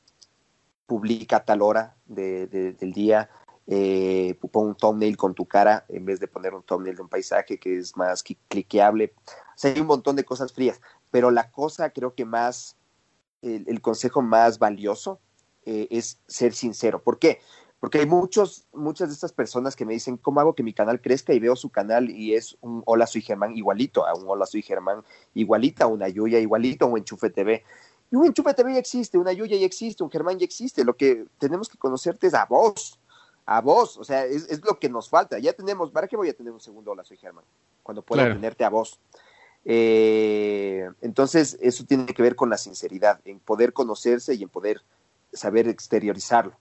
[0.85, 3.29] publica a tal hora del día,
[3.67, 7.09] eh, pon un thumbnail con tu cara en vez de poner un thumbnail de un
[7.09, 9.13] paisaje que es más cliqueable.
[9.27, 12.77] O sea, hay un montón de cosas frías, pero la cosa creo que más,
[13.41, 15.19] el, consejo más valioso
[15.65, 17.01] eh, es ser sincero.
[17.01, 17.39] ¿Por qué?
[17.81, 21.01] Porque hay muchos, muchas de estas personas que me dicen, ¿cómo hago que mi canal
[21.01, 21.33] crezca?
[21.33, 24.61] Y veo su canal y es un Hola Soy Germán igualito a un Hola Soy
[24.61, 25.03] Germán
[25.33, 27.63] igualita, una Yuya igualito, un Enchufe TV.
[28.11, 30.85] Y un Enchufe TV ya existe, una Yuya ya existe, un Germán ya existe.
[30.85, 32.99] Lo que tenemos que conocerte es a vos
[33.45, 35.39] a vos, o sea, es, lo que nos falta.
[35.39, 37.43] Ya tenemos, ¿para qué voy a tener un segundo hola, soy Germán?
[37.83, 38.99] Cuando puedo tenerte a vos.
[39.65, 44.81] Eh, entonces, eso tiene que ver con la sinceridad, en poder conocerse y en poder
[45.33, 46.55] saber exteriorizarlo.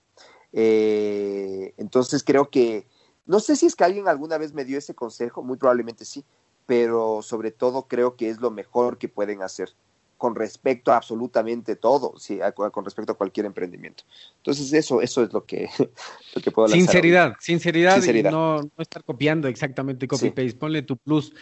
[0.53, 2.87] Eh, entonces, creo que,
[3.25, 6.25] no sé si es que alguien alguna vez me dio ese consejo, muy probablemente sí,
[6.65, 9.73] pero sobre todo creo que es lo mejor que pueden hacer
[10.21, 12.39] con respecto a absolutamente todo, sí,
[12.71, 14.03] con respecto a cualquier emprendimiento.
[14.37, 15.67] Entonces, eso, eso es lo que,
[16.35, 20.83] lo que puedo lanzar Sinceridad, sinceridad, sinceridad, y no, no, estar copiando exactamente copy-paste, ponle
[20.83, 21.33] tu plus.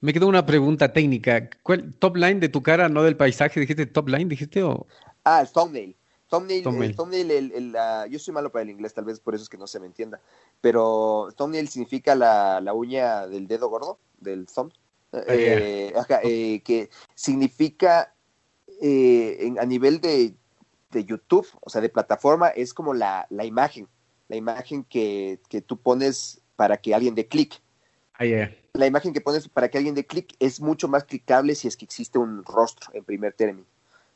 [0.00, 1.50] Me quedó una pregunta técnica.
[1.62, 3.60] ¿Cuál, top line de tu cara, no del paisaje?
[3.60, 4.62] ¿Dijiste top line, dijiste?
[4.62, 4.86] O...
[5.24, 5.94] Ah, el thumbnail.
[6.30, 7.76] Thumbnail, El thumbnail el,
[8.08, 9.86] yo soy malo para el inglés, tal vez por eso es que no se me
[9.86, 10.20] entienda.
[10.60, 14.72] Pero thumbnail significa la, la uña del dedo gordo, del thumb.
[15.12, 18.14] Ah, eh, eh, que significa
[18.80, 20.34] eh, a nivel de,
[20.92, 23.88] YouTube, o sea, de plataforma, es como la, imagen,
[24.28, 27.60] la imagen que, tú pones para que alguien dé clic.
[28.14, 28.24] Ah,
[28.74, 31.76] la imagen que pones para que alguien dé clic es mucho más clicable si es
[31.76, 33.66] que existe un rostro en primer término.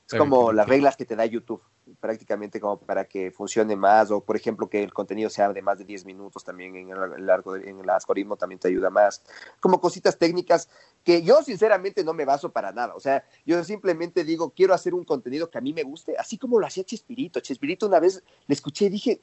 [0.09, 1.63] Es como las reglas que te da YouTube,
[2.01, 5.79] prácticamente como para que funcione más, o por ejemplo que el contenido sea de más
[5.79, 9.23] de 10 minutos también en el, largo en el algoritmo también te ayuda más.
[9.61, 10.69] Como cositas técnicas
[11.03, 12.95] que yo sinceramente no me baso para nada.
[12.95, 16.39] O sea, yo simplemente digo, quiero hacer un contenido que a mí me guste, así
[16.39, 17.41] como lo hacía Chespirito.
[17.41, 19.21] Chespirito una vez le escuché y dije,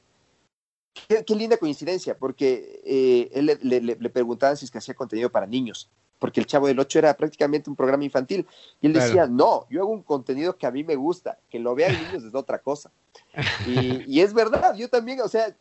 [1.08, 5.30] qué, linda coincidencia, porque eh, él le, le, le preguntaban si es que hacía contenido
[5.30, 5.90] para niños
[6.22, 8.46] porque el Chavo del Ocho era prácticamente un programa infantil.
[8.80, 11.74] Y él decía, no, yo hago un contenido que a mí me gusta, que lo
[11.74, 12.92] vean niños es otra cosa.
[14.06, 15.52] Y, es verdad, yo también, o sea,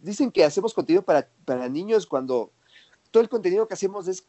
[0.00, 2.52] dicen que hacemos contenido para, para niños cuando
[3.10, 4.26] todo el contenido que hacemos es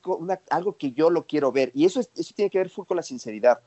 [0.49, 1.71] algo que yo lo quiero ver.
[1.73, 3.61] Y eso, eso tiene que ver full con la sinceridad.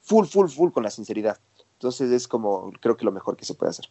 [0.00, 1.38] Full, full, full con la sinceridad.
[1.74, 3.90] Entonces es como, creo que lo mejor que se puede hacer.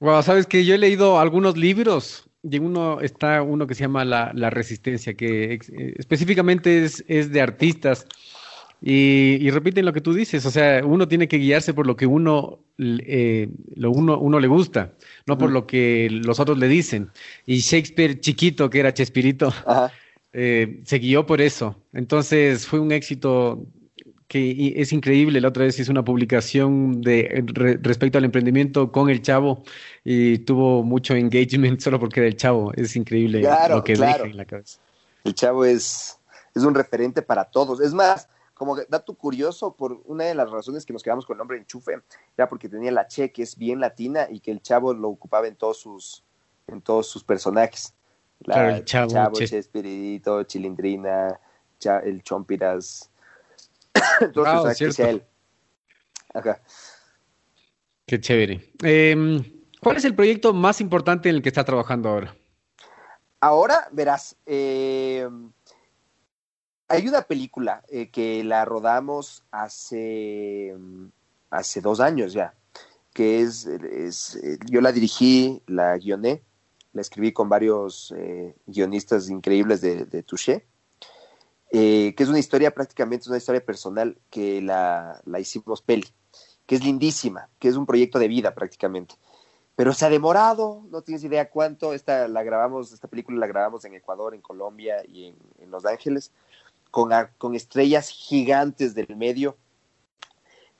[0.00, 4.04] Bueno, sabes que yo he leído algunos libros y uno está uno que se llama
[4.04, 8.06] La, la Resistencia, que eh, específicamente es, es, de artistas.
[8.84, 11.94] Y, y, repiten lo que tú dices, o sea, uno tiene que guiarse por lo
[11.94, 16.66] que uno, eh, lo uno, uno le gusta, no por lo que los otros le
[16.66, 17.10] dicen.
[17.46, 19.54] Y Shakespeare chiquito, que era Chespirito,
[20.32, 21.76] eh, se guió por eso.
[21.92, 23.64] Entonces fue un éxito
[24.32, 25.42] que es increíble.
[25.42, 27.44] La otra vez hice una publicación de
[27.82, 29.62] respecto al emprendimiento con el chavo
[30.04, 32.72] y tuvo mucho engagement solo porque era el chavo.
[32.72, 34.80] Es increíble lo que deja en la cabeza.
[35.24, 36.18] El chavo es,
[36.54, 37.82] es un referente para todos.
[37.82, 41.38] Es más, como dato curioso, por una de las razones que nos quedamos con el
[41.38, 42.00] nombre Enchufe,
[42.34, 45.46] era porque tenía la che que es bien latina y que el chavo lo ocupaba
[45.46, 46.24] en todos sus,
[46.68, 47.92] en todos sus personajes.
[48.42, 51.38] claro, el chavo, chavo Chespirito, Chilindrina,
[52.02, 53.10] el Chompiras,
[54.20, 55.24] Entonces, él.
[58.06, 58.72] Qué chévere.
[58.82, 59.42] Em,
[59.80, 62.34] ¿Cuál es el proyecto más importante en el que está trabajando ahora?
[63.40, 65.50] Ahora, verás, em,
[66.88, 70.76] hay una película eh, que la rodamos hace,
[71.50, 72.54] hace dos años ya,
[73.12, 73.68] que es,
[74.70, 76.42] yo la dirigí, la guioné,
[76.92, 80.66] la escribí con varios eh, guionistas increíbles de, de Touché
[81.74, 86.06] eh, que es una historia prácticamente, una historia personal que la, la, hicimos peli,
[86.66, 89.14] que es lindísima, que es un proyecto de vida prácticamente.
[89.74, 93.86] Pero se ha demorado, no tienes idea cuánto, esta, la grabamos, esta película la grabamos
[93.86, 96.30] en Ecuador, en Colombia y en, en Los Ángeles,
[96.90, 99.56] con, con estrellas gigantes del medio,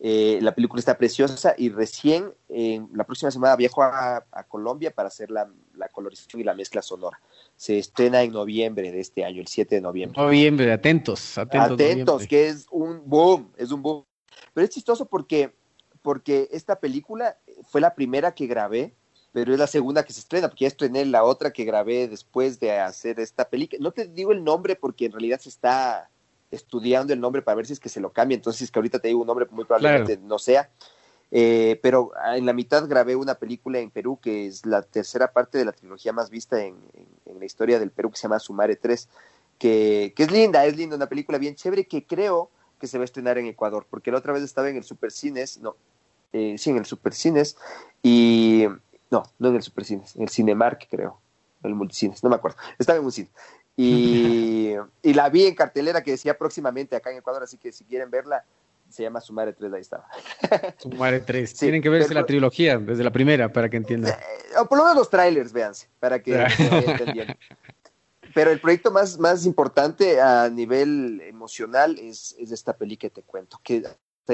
[0.04, 5.06] eh, la película está preciosa y recién en la próxima semana viajo a, Colombia para
[5.06, 5.48] hacer la,
[5.92, 7.20] colorización y la mezcla sonora.
[7.54, 10.20] Se estrena en noviembre de este año, el 7 de noviembre.
[10.20, 11.70] Noviembre, atentos, atentos.
[11.70, 14.04] Atentos, que es un boom, es un boom.
[14.52, 15.54] Pero es chistoso porque,
[16.02, 17.38] porque esta película
[17.70, 18.96] fue la primera que grabé
[19.32, 22.60] pero es la segunda que se estrena, porque ya estrené la otra que grabé después
[22.60, 23.80] de hacer esta película.
[23.80, 26.10] No te digo el nombre porque en realidad se está
[26.52, 29.00] estudiando el nombre para ver si es que se lo cambia, entonces es que ahorita
[29.00, 30.70] te digo un nombre muy probablemente no sea.
[31.34, 35.56] Eh, pero en la mitad grabé una película en Perú que es la tercera parte
[35.56, 36.76] de la trilogía más vista en,
[37.38, 39.08] la historia del Perú que se llama Sumare 3,
[39.58, 43.02] que, que, es linda, es linda, una película bien chévere que creo que se va
[43.02, 45.76] a estrenar en Ecuador, porque la otra vez estaba en el Supercines, no,
[46.32, 47.56] eh, sí, en el Supercines,
[48.02, 48.66] y
[49.10, 51.20] no, no en el Supercines, en el Cinemark creo,
[51.62, 53.30] el Multicines, no me acuerdo, estaba en un cine.
[54.72, 57.84] Y, y la vi en cartelera que decía próximamente acá en Ecuador, así que si
[57.84, 58.44] quieren verla,
[58.92, 60.06] se llama Sumare 3, ahí estaba.
[60.78, 61.54] Sumare 3.
[61.54, 64.12] Tienen que verse la trilogía desde la primera para que entiendan.
[64.12, 67.36] Eh, o por lo menos los trailers, véanse, para que entiendan.
[68.34, 73.22] Pero el proyecto más, más importante a nivel emocional es, es esta peli que te
[73.22, 73.82] cuento, que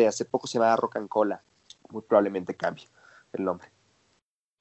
[0.06, 1.42] hace poco se llamaba Rock and Cola.
[1.90, 2.86] Muy probablemente cambie
[3.32, 3.68] el nombre.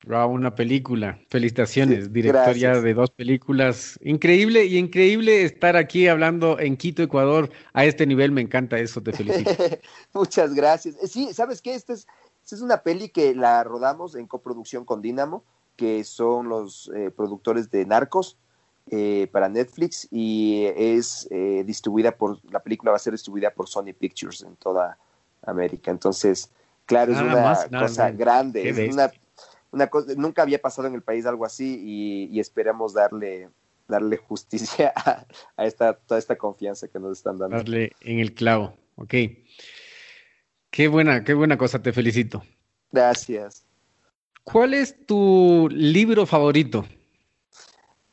[0.05, 1.19] Wow, una película.
[1.29, 3.99] Felicitaciones, directoria de dos películas.
[4.01, 7.49] Increíble y increíble estar aquí hablando en Quito, Ecuador.
[7.73, 9.51] A este nivel me encanta eso, te felicito.
[10.13, 10.95] Muchas gracias.
[11.01, 11.73] Eh, sí, ¿sabes qué?
[11.73, 12.07] Esta es,
[12.49, 15.43] es una peli que la rodamos en coproducción con Dynamo,
[15.75, 18.37] que son los eh, productores de Narcos
[18.89, 21.27] eh, para Netflix y es
[21.65, 24.97] distribuida por, la película va a ser distribuida por Sony Pictures en toda
[25.41, 25.91] América.
[25.91, 26.49] Entonces,
[26.85, 28.69] claro, es una cosa grande.
[28.69, 29.11] Es una
[29.71, 33.49] una cosa, nunca había pasado en el país algo así y, esperamos darle,
[33.87, 34.93] darle justicia
[35.57, 37.57] a, esta, toda esta confianza que nos están dando.
[37.57, 39.13] Darle en el clavo, ok.
[40.69, 42.43] Qué buena, qué buena cosa, te felicito.
[42.91, 43.65] Gracias.
[44.43, 46.85] ¿Cuál es tu libro favorito?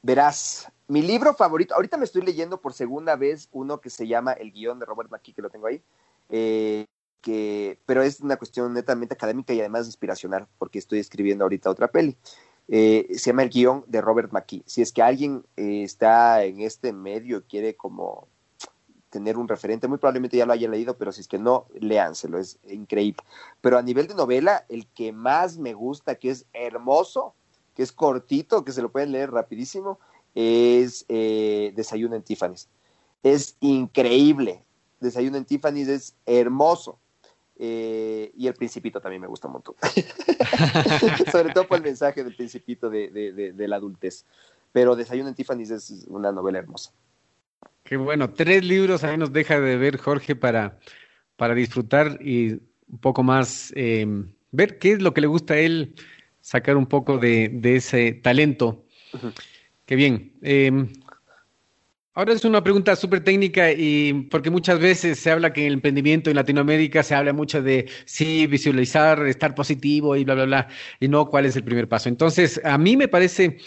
[0.02, 4.32] Verás, mi libro favorito, ahorita me estoy leyendo por segunda vez uno que se llama
[4.32, 5.80] El guion de Robert McKee, que lo tengo ahí.
[6.30, 6.86] Eh,
[7.86, 12.16] pero es una cuestión netamente académica y además inspiracional, porque estoy escribiendo ahorita otra peli.
[12.68, 14.62] Eh, se llama El guion de Robert McKee.
[14.66, 18.28] Si es que alguien eh, está en este medio y quiere como
[19.10, 22.38] tener un referente, muy probablemente ya lo haya leído, pero si es que no, léanselo,
[22.38, 23.22] es increíble.
[23.60, 27.34] Pero a nivel de novela, el que más me gusta, que es hermoso,
[27.76, 30.00] que es cortito, que se lo pueden leer rapidísimo,
[30.34, 32.68] es eh, Desayuno en Tiffany's.
[33.22, 34.64] Es increíble.
[35.00, 36.98] Desayuno en Tiffany's es hermoso.
[37.56, 39.74] Eh, y el Principito también me gusta un montón.
[41.32, 44.24] Sobre todo por el mensaje del Principito de, de, la adultez.
[44.72, 46.92] Pero Desayuno en Tiffany's es una novela hermosa.
[47.84, 48.30] Qué bueno.
[48.30, 50.78] Tres libros ahí nos deja de ver Jorge para,
[51.36, 52.54] para disfrutar y
[52.88, 55.94] un poco más em, ver qué es lo que le gusta a él,
[56.40, 58.84] sacar un poco de, ese talento.
[59.86, 60.32] Qué bien.
[60.42, 60.72] Eh,
[62.16, 65.72] Ahora es una pregunta súper técnica y porque muchas veces se habla que en el
[65.74, 70.68] emprendimiento en Latinoamérica se habla mucho de sí, visualizar, estar positivo y bla, bla, bla,
[71.00, 72.08] y no cuál es el primer paso.
[72.08, 73.58] Entonces, a mí me parece,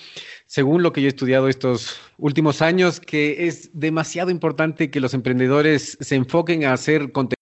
[0.46, 5.14] según lo que yo he estudiado estos últimos años, que es demasiado importante que los
[5.14, 7.36] emprendedores se enfoquen a hacer contenido.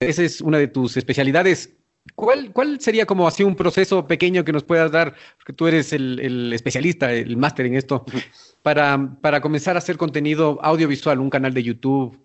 [0.00, 1.83] Esa es una de tus especialidades.
[2.14, 5.92] ¿Cuál, ¿Cuál sería como así un proceso pequeño que nos puedas dar, porque tú eres
[5.92, 8.04] el, especialista, el máster en esto,
[8.62, 12.18] para, para, comenzar a hacer contenido audiovisual, un canal de YouTube?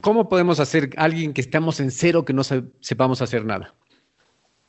[0.00, 3.74] ¿Cómo podemos hacer alguien que estamos en cero que no sepamos hacer nada?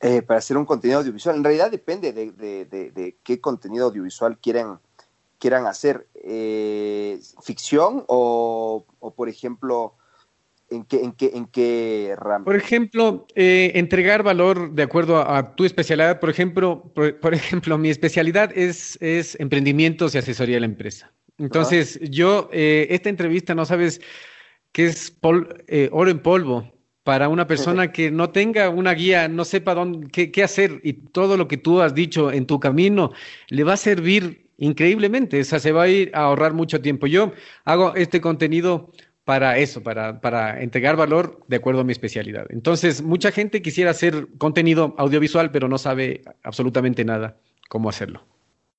[0.00, 4.80] Eh, para hacer un contenido audiovisual, en realidad depende de, de, qué contenido audiovisual quieran,
[5.38, 6.08] quieran hacer.
[6.14, 9.94] Eh, ¿Ficción o, o, por ejemplo,
[10.70, 12.44] ¿En qué, en qué, en qué rama?
[12.44, 16.20] Por ejemplo, eh, entregar valor de acuerdo a, tu especialidad.
[16.20, 21.10] Por ejemplo, por, ejemplo, mi especialidad es, es, emprendimientos y asesoría de la empresa.
[21.38, 24.00] Entonces, yo, eh, esta entrevista, no sabes
[24.72, 25.16] qué es
[25.68, 26.70] eh, oro en polvo
[27.02, 30.92] para una persona que no tenga una guía, no sepa dónde, qué, qué hacer y
[30.92, 33.12] todo lo que tú has dicho en tu camino
[33.48, 35.40] le va a servir increíblemente.
[35.40, 37.06] O sea, se va a ir a ahorrar mucho tiempo.
[37.06, 37.32] Yo
[37.64, 38.92] hago este contenido
[39.28, 42.46] para eso, para, para entregar valor de acuerdo a mi especialidad.
[42.48, 47.36] Entonces, mucha gente quisiera hacer contenido audiovisual, pero no sabe absolutamente nada
[47.68, 48.22] cómo hacerlo.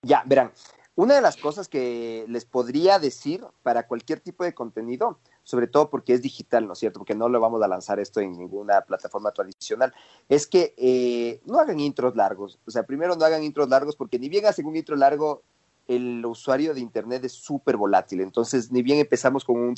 [0.01, 0.51] Ya, verán,
[0.95, 5.91] una de las cosas que les podría decir para cualquier tipo de contenido, sobre todo
[5.91, 6.97] porque es digital, ¿no es cierto?
[6.97, 9.93] Porque no lo vamos a lanzar esto en ninguna plataforma tradicional,
[10.29, 12.57] es que eh, no hagan intros largos.
[12.65, 15.43] O sea, primero no hagan intros largos porque ni bien hacen un intro largo,
[15.89, 18.21] el usuario de Internet es súper volátil.
[18.21, 19.75] Entonces, ni bien empezamos con un...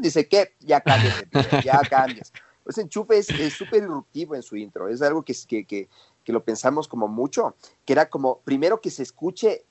[0.00, 0.54] Dice, ¿qué?
[0.60, 1.22] Ya cambias,
[1.62, 2.32] ya cambias.
[2.64, 4.88] Pues Enchufe es súper irruptivo en su intro.
[4.88, 5.90] Es algo que, que, que,
[6.24, 9.66] que, lo pensamos como mucho, que era como, primero que se escuche,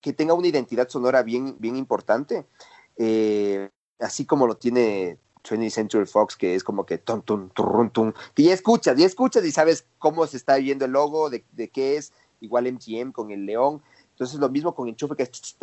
[0.00, 2.46] que tenga una identidad sonora bien, bien importante,
[2.96, 3.68] eh,
[3.98, 7.50] así como lo tiene 20th Century Fox, que es como que tum, tum,
[7.90, 11.44] tum, que ya escuchas, ya escuchas y sabes cómo se está viendo el logo, de,
[11.50, 13.82] de qué es, igual MGM con el león.
[14.16, 15.56] Entonces lo mismo con enchufe que es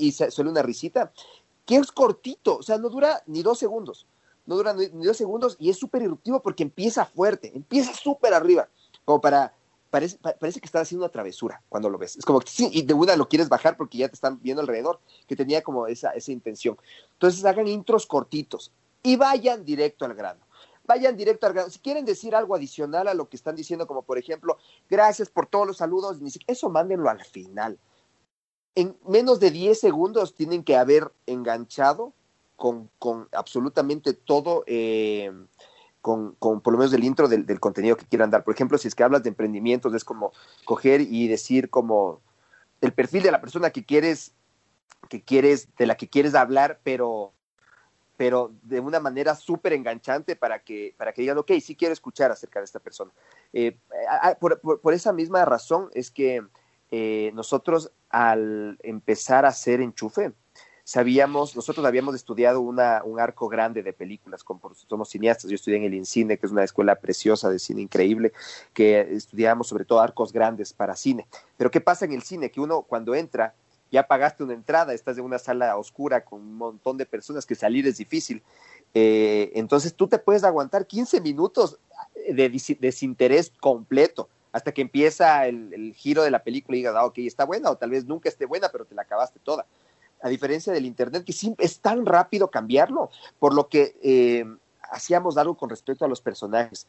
[0.00, 1.12] y suele una risita,
[1.66, 4.06] que es cortito, o sea, no dura ni dos segundos,
[4.46, 8.70] no dura ni dos segundos y es súper irruptivo porque empieza fuerte, empieza súper arriba,
[9.04, 9.52] como para,
[9.90, 10.18] parece,
[10.58, 13.50] que está haciendo una travesura cuando lo ves, es como y de una lo quieres
[13.50, 16.78] bajar porque ya te están viendo alrededor, que tenía como esa, esa intención.
[17.12, 18.72] Entonces hagan intros cortitos
[19.02, 20.45] y vayan directo al grano
[20.86, 21.70] vayan directo al grano.
[21.70, 24.58] Si quieren decir algo adicional a lo que están diciendo, como por ejemplo,
[24.88, 27.78] gracias por todos los saludos, eso mándenlo al final.
[28.74, 32.12] En menos de 10 segundos tienen que haber enganchado
[32.56, 35.32] con, con absolutamente todo, eh,
[36.00, 38.44] con, con, por lo menos el intro del, del, contenido que quieran dar.
[38.44, 40.32] Por ejemplo, si es que hablas de emprendimientos, es como
[40.64, 42.20] coger y decir como
[42.80, 44.32] el perfil de la persona que quieres,
[45.08, 47.32] que quieres, de la que quieres hablar, pero
[48.16, 52.30] pero de una manera súper enganchante para que, para que digan, ok, sí quiero escuchar
[52.30, 53.10] acerca de esta persona.
[53.52, 53.76] Eh,
[54.40, 56.42] por, esa misma razón es que
[56.90, 60.32] eh, nosotros al empezar a hacer enchufe,
[60.84, 65.78] sabíamos, nosotros habíamos estudiado una, un arco grande de películas, como somos cineastas, yo estudié
[65.78, 68.32] en el INCINE, que es una escuela preciosa de cine increíble,
[68.72, 71.26] que estudiábamos sobre todo arcos grandes para cine.
[71.56, 72.50] Pero ¿qué pasa en el cine?
[72.50, 73.54] Que uno cuando entra
[73.90, 77.54] ya pagaste una entrada, estás en una sala oscura con un montón de personas que
[77.54, 78.42] salir es difícil.
[78.94, 81.78] Eh, entonces tú te puedes aguantar 15 minutos
[82.28, 87.18] de desinterés completo hasta que empieza el, giro de la película y digas, ah, ok,
[87.18, 89.66] está buena o tal vez nunca esté buena, pero te la acabaste toda.
[90.22, 94.46] A diferencia del Internet, que es tan rápido cambiarlo, por lo que eh,
[94.90, 96.86] hacíamos algo con respecto a los personajes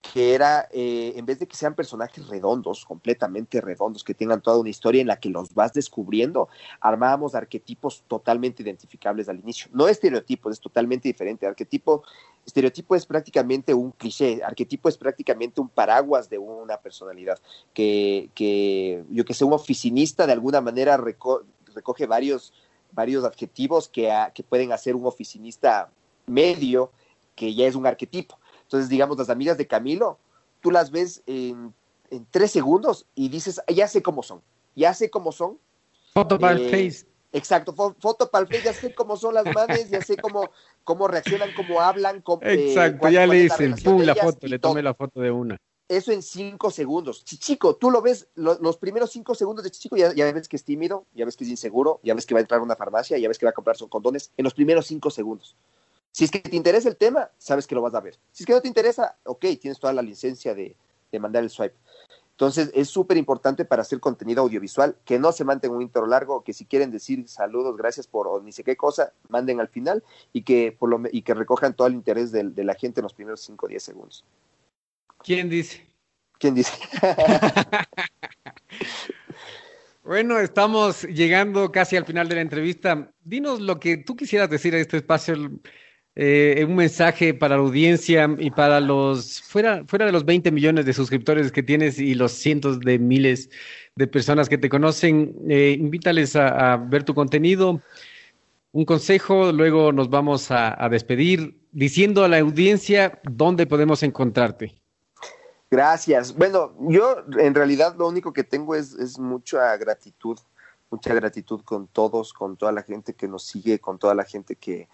[0.00, 4.58] que era, eh, en vez de que sean personajes redondos, completamente redondos, que tengan toda
[4.58, 6.48] una historia en la que los vas descubriendo,
[6.80, 9.68] armábamos arquetipos totalmente identificables al inicio.
[9.72, 11.46] No estereotipos, es totalmente diferente.
[11.46, 12.02] Arquetipo,
[12.46, 17.38] estereotipo es prácticamente un cliché, arquetipo es prácticamente un paraguas de una personalidad,
[17.74, 22.54] que, que yo que sé, un oficinista de alguna manera recoge varios,
[22.92, 25.90] varios adjetivos que, que pueden hacer un oficinista
[26.26, 26.90] medio,
[27.36, 28.39] que ya es un arquetipo
[28.70, 30.20] entonces, digamos, las amigas de Camilo,
[30.60, 31.74] tú las ves en,
[32.30, 34.42] tres segundos y dices, ya sé cómo son,
[34.76, 35.58] ya sé cómo son.
[36.14, 37.04] Foto para el eh, Face.
[37.32, 40.50] Exacto, foto para el Face, ya sé cómo son las manes, ya sé cómo,
[40.84, 42.20] cómo reaccionan, cómo hablan.
[42.20, 45.56] Cómo, eh, Exacto, ya le dicen, pum, la foto, le tomé la foto de una.
[45.88, 47.24] Eso en cinco segundos.
[47.24, 50.62] Chichico, tú lo ves, los primeros cinco segundos de Chichico, ya, ya, ves que es
[50.62, 53.18] tímido, ya ves que es inseguro, ya ves que va a entrar a una farmacia,
[53.18, 55.56] ya ves que va a comprar sus condones, en los primeros cinco segundos.
[56.12, 58.18] Si es que te interesa el tema, sabes que lo vas a ver.
[58.32, 60.76] Si es que no te interesa, ok, tienes toda la licencia de,
[61.18, 61.74] mandar el swipe.
[62.32, 66.42] Entonces, es súper importante para hacer contenido audiovisual que no se mantenga un intro largo,
[66.42, 70.02] que si quieren decir saludos, gracias por o ni sé qué cosa, manden al final
[70.32, 73.04] y que, por lo, y que recojan todo el interés de, de la gente en
[73.04, 74.24] los primeros 5 o 10 segundos.
[75.22, 75.86] ¿Quién dice?
[76.38, 76.72] ¿Quién dice?
[80.02, 83.12] bueno, estamos llegando casi al final de la entrevista.
[83.22, 85.34] Dinos lo que tú quisieras decir a este espacio
[86.16, 90.84] eh, un mensaje para la audiencia y para los, fuera, fuera de los 20 millones
[90.84, 93.48] de suscriptores que tienes y los cientos de miles
[93.94, 97.80] de personas que te conocen, eh, invítales a, ver tu contenido.
[98.72, 104.74] Un consejo, luego nos vamos a, despedir diciendo a la audiencia dónde podemos encontrarte.
[105.70, 106.34] Gracias.
[106.34, 110.38] Bueno, yo en realidad lo único que tengo es, es mucha gratitud,
[110.90, 114.56] mucha gratitud con todos, con toda la gente que nos sigue, con toda la gente
[114.56, 114.88] que,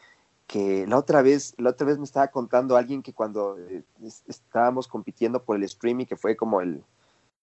[0.46, 3.82] que la otra vez, la otra vez me estaba contando alguien que cuando eh,
[4.26, 6.84] estábamos compitiendo por el streaming, que fue como el,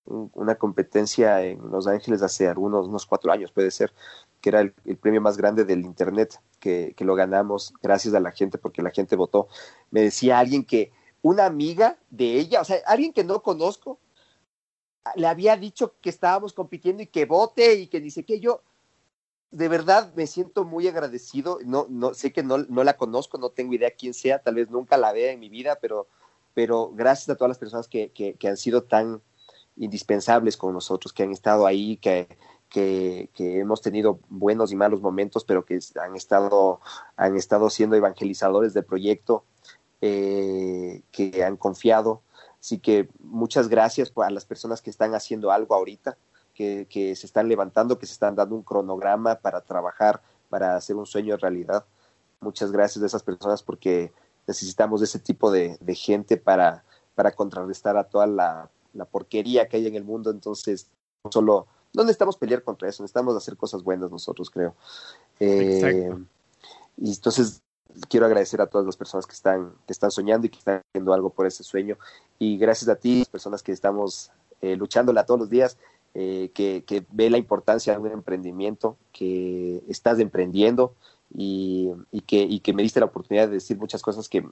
[0.06, 3.94] una competencia en Los Ángeles hace algunos unos cuatro años, puede ser,
[4.42, 8.32] que era el, premio más grande del Internet, que, que, lo ganamos gracias a la
[8.32, 9.48] gente, porque la gente votó.
[9.92, 10.92] Me decía alguien que
[11.22, 14.00] una amiga de ella, o sea, alguien que no conozco,
[15.16, 18.62] le había dicho que estábamos compitiendo y que vote y que dice que yo,
[19.54, 21.60] de verdad me siento muy agradecido.
[21.64, 24.98] No, no, sé que no, la conozco, no tengo idea quién sea, tal vez nunca
[24.98, 26.08] la vea en mi vida, pero,
[26.56, 29.22] pero gracias a todas las personas que, que, que han sido tan
[29.78, 32.28] indispensables con nosotros, que han estado ahí, que,
[32.68, 36.82] que, que, hemos tenido buenos y malos momentos, pero que han estado,
[37.16, 39.44] han estado siendo evangelizadores del proyecto,
[40.02, 42.22] eh, que han confiado.
[42.60, 46.18] Así que muchas gracias a las personas que están haciendo algo ahorita
[46.54, 51.06] que, se están levantando, que se están dando un cronograma para trabajar, para hacer un
[51.06, 51.86] sueño realidad.
[52.40, 54.12] Muchas gracias a esas personas porque
[54.48, 56.84] necesitamos de ese tipo de, gente para,
[57.16, 58.70] para contrarrestar a toda la,
[59.12, 60.30] porquería que hay en el mundo.
[60.30, 60.90] Entonces,
[61.24, 64.76] no solo, no necesitamos pelear contra eso, necesitamos hacer cosas buenas nosotros, creo.
[65.40, 66.14] Eh,
[66.98, 67.62] y entonces,
[68.10, 71.14] quiero agradecer a todas las personas que están, que están soñando y que están haciendo
[71.14, 71.98] algo por ese sueño.
[72.40, 74.32] Y gracias a ti, personas que estamos
[74.62, 75.78] eh, luchándola todos los días,
[76.16, 80.94] eh, que, que, ve la importancia de un emprendimiento, que estás emprendiendo
[81.36, 84.44] y, y, que, y que me diste la oportunidad de decir muchas cosas que,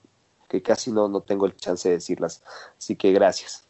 [0.49, 2.43] que casi no, no tengo el chance de decirlas.
[2.77, 3.67] Así que gracias.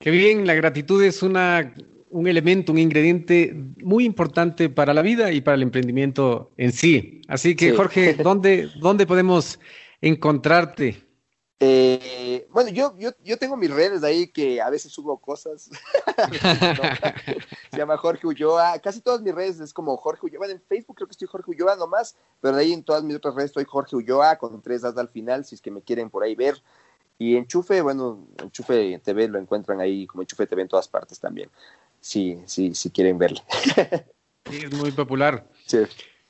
[0.00, 1.72] Qué bien, la gratitud es una,
[2.10, 7.22] un elemento, un ingrediente muy importante para la vida y para el emprendimiento en sí.
[7.28, 7.76] Así que, sí.
[7.76, 9.58] Jorge, ¿dónde, ¿dónde podemos
[10.00, 10.96] encontrarte?
[11.60, 15.70] Eh, bueno, yo, yo, yo tengo mis redes ahí que a veces subo cosas.
[17.70, 18.78] Se llama Jorge Ulloa.
[18.80, 20.38] Casi todas mis redes es como Jorge Ulloa.
[20.38, 23.16] Bueno, en Facebook creo que estoy Jorge Ulloa nomás, pero de ahí en todas mis
[23.16, 26.10] otras redes estoy Jorge Ulloa con tres as al final, si es que me quieren
[26.10, 26.60] por ahí ver.
[27.18, 31.48] Y Enchufe, bueno, Enchufe TV lo encuentran ahí como Enchufe TV en todas partes también,
[32.00, 33.42] si, si, si quieren verle.
[34.50, 35.46] Sí, es muy popular.
[35.66, 35.78] Sí.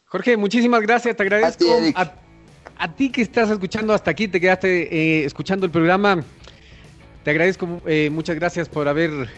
[0.05, 1.65] Jorge, muchísimas gracias, te agradezco.
[1.97, 2.24] A ti,
[2.79, 6.23] a ti que estás escuchando hasta aquí, te quedaste eh, escuchando el programa,
[7.23, 9.29] te agradezco, eh, muchas gracias por haber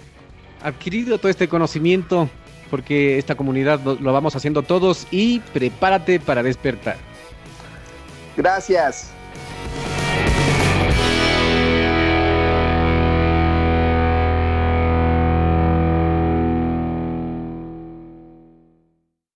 [0.63, 2.29] adquirido todo este conocimiento,
[2.71, 6.97] porque esta comunidad lo, lo vamos haciendo todos y prepárate para despertar.
[8.37, 9.16] Gracias.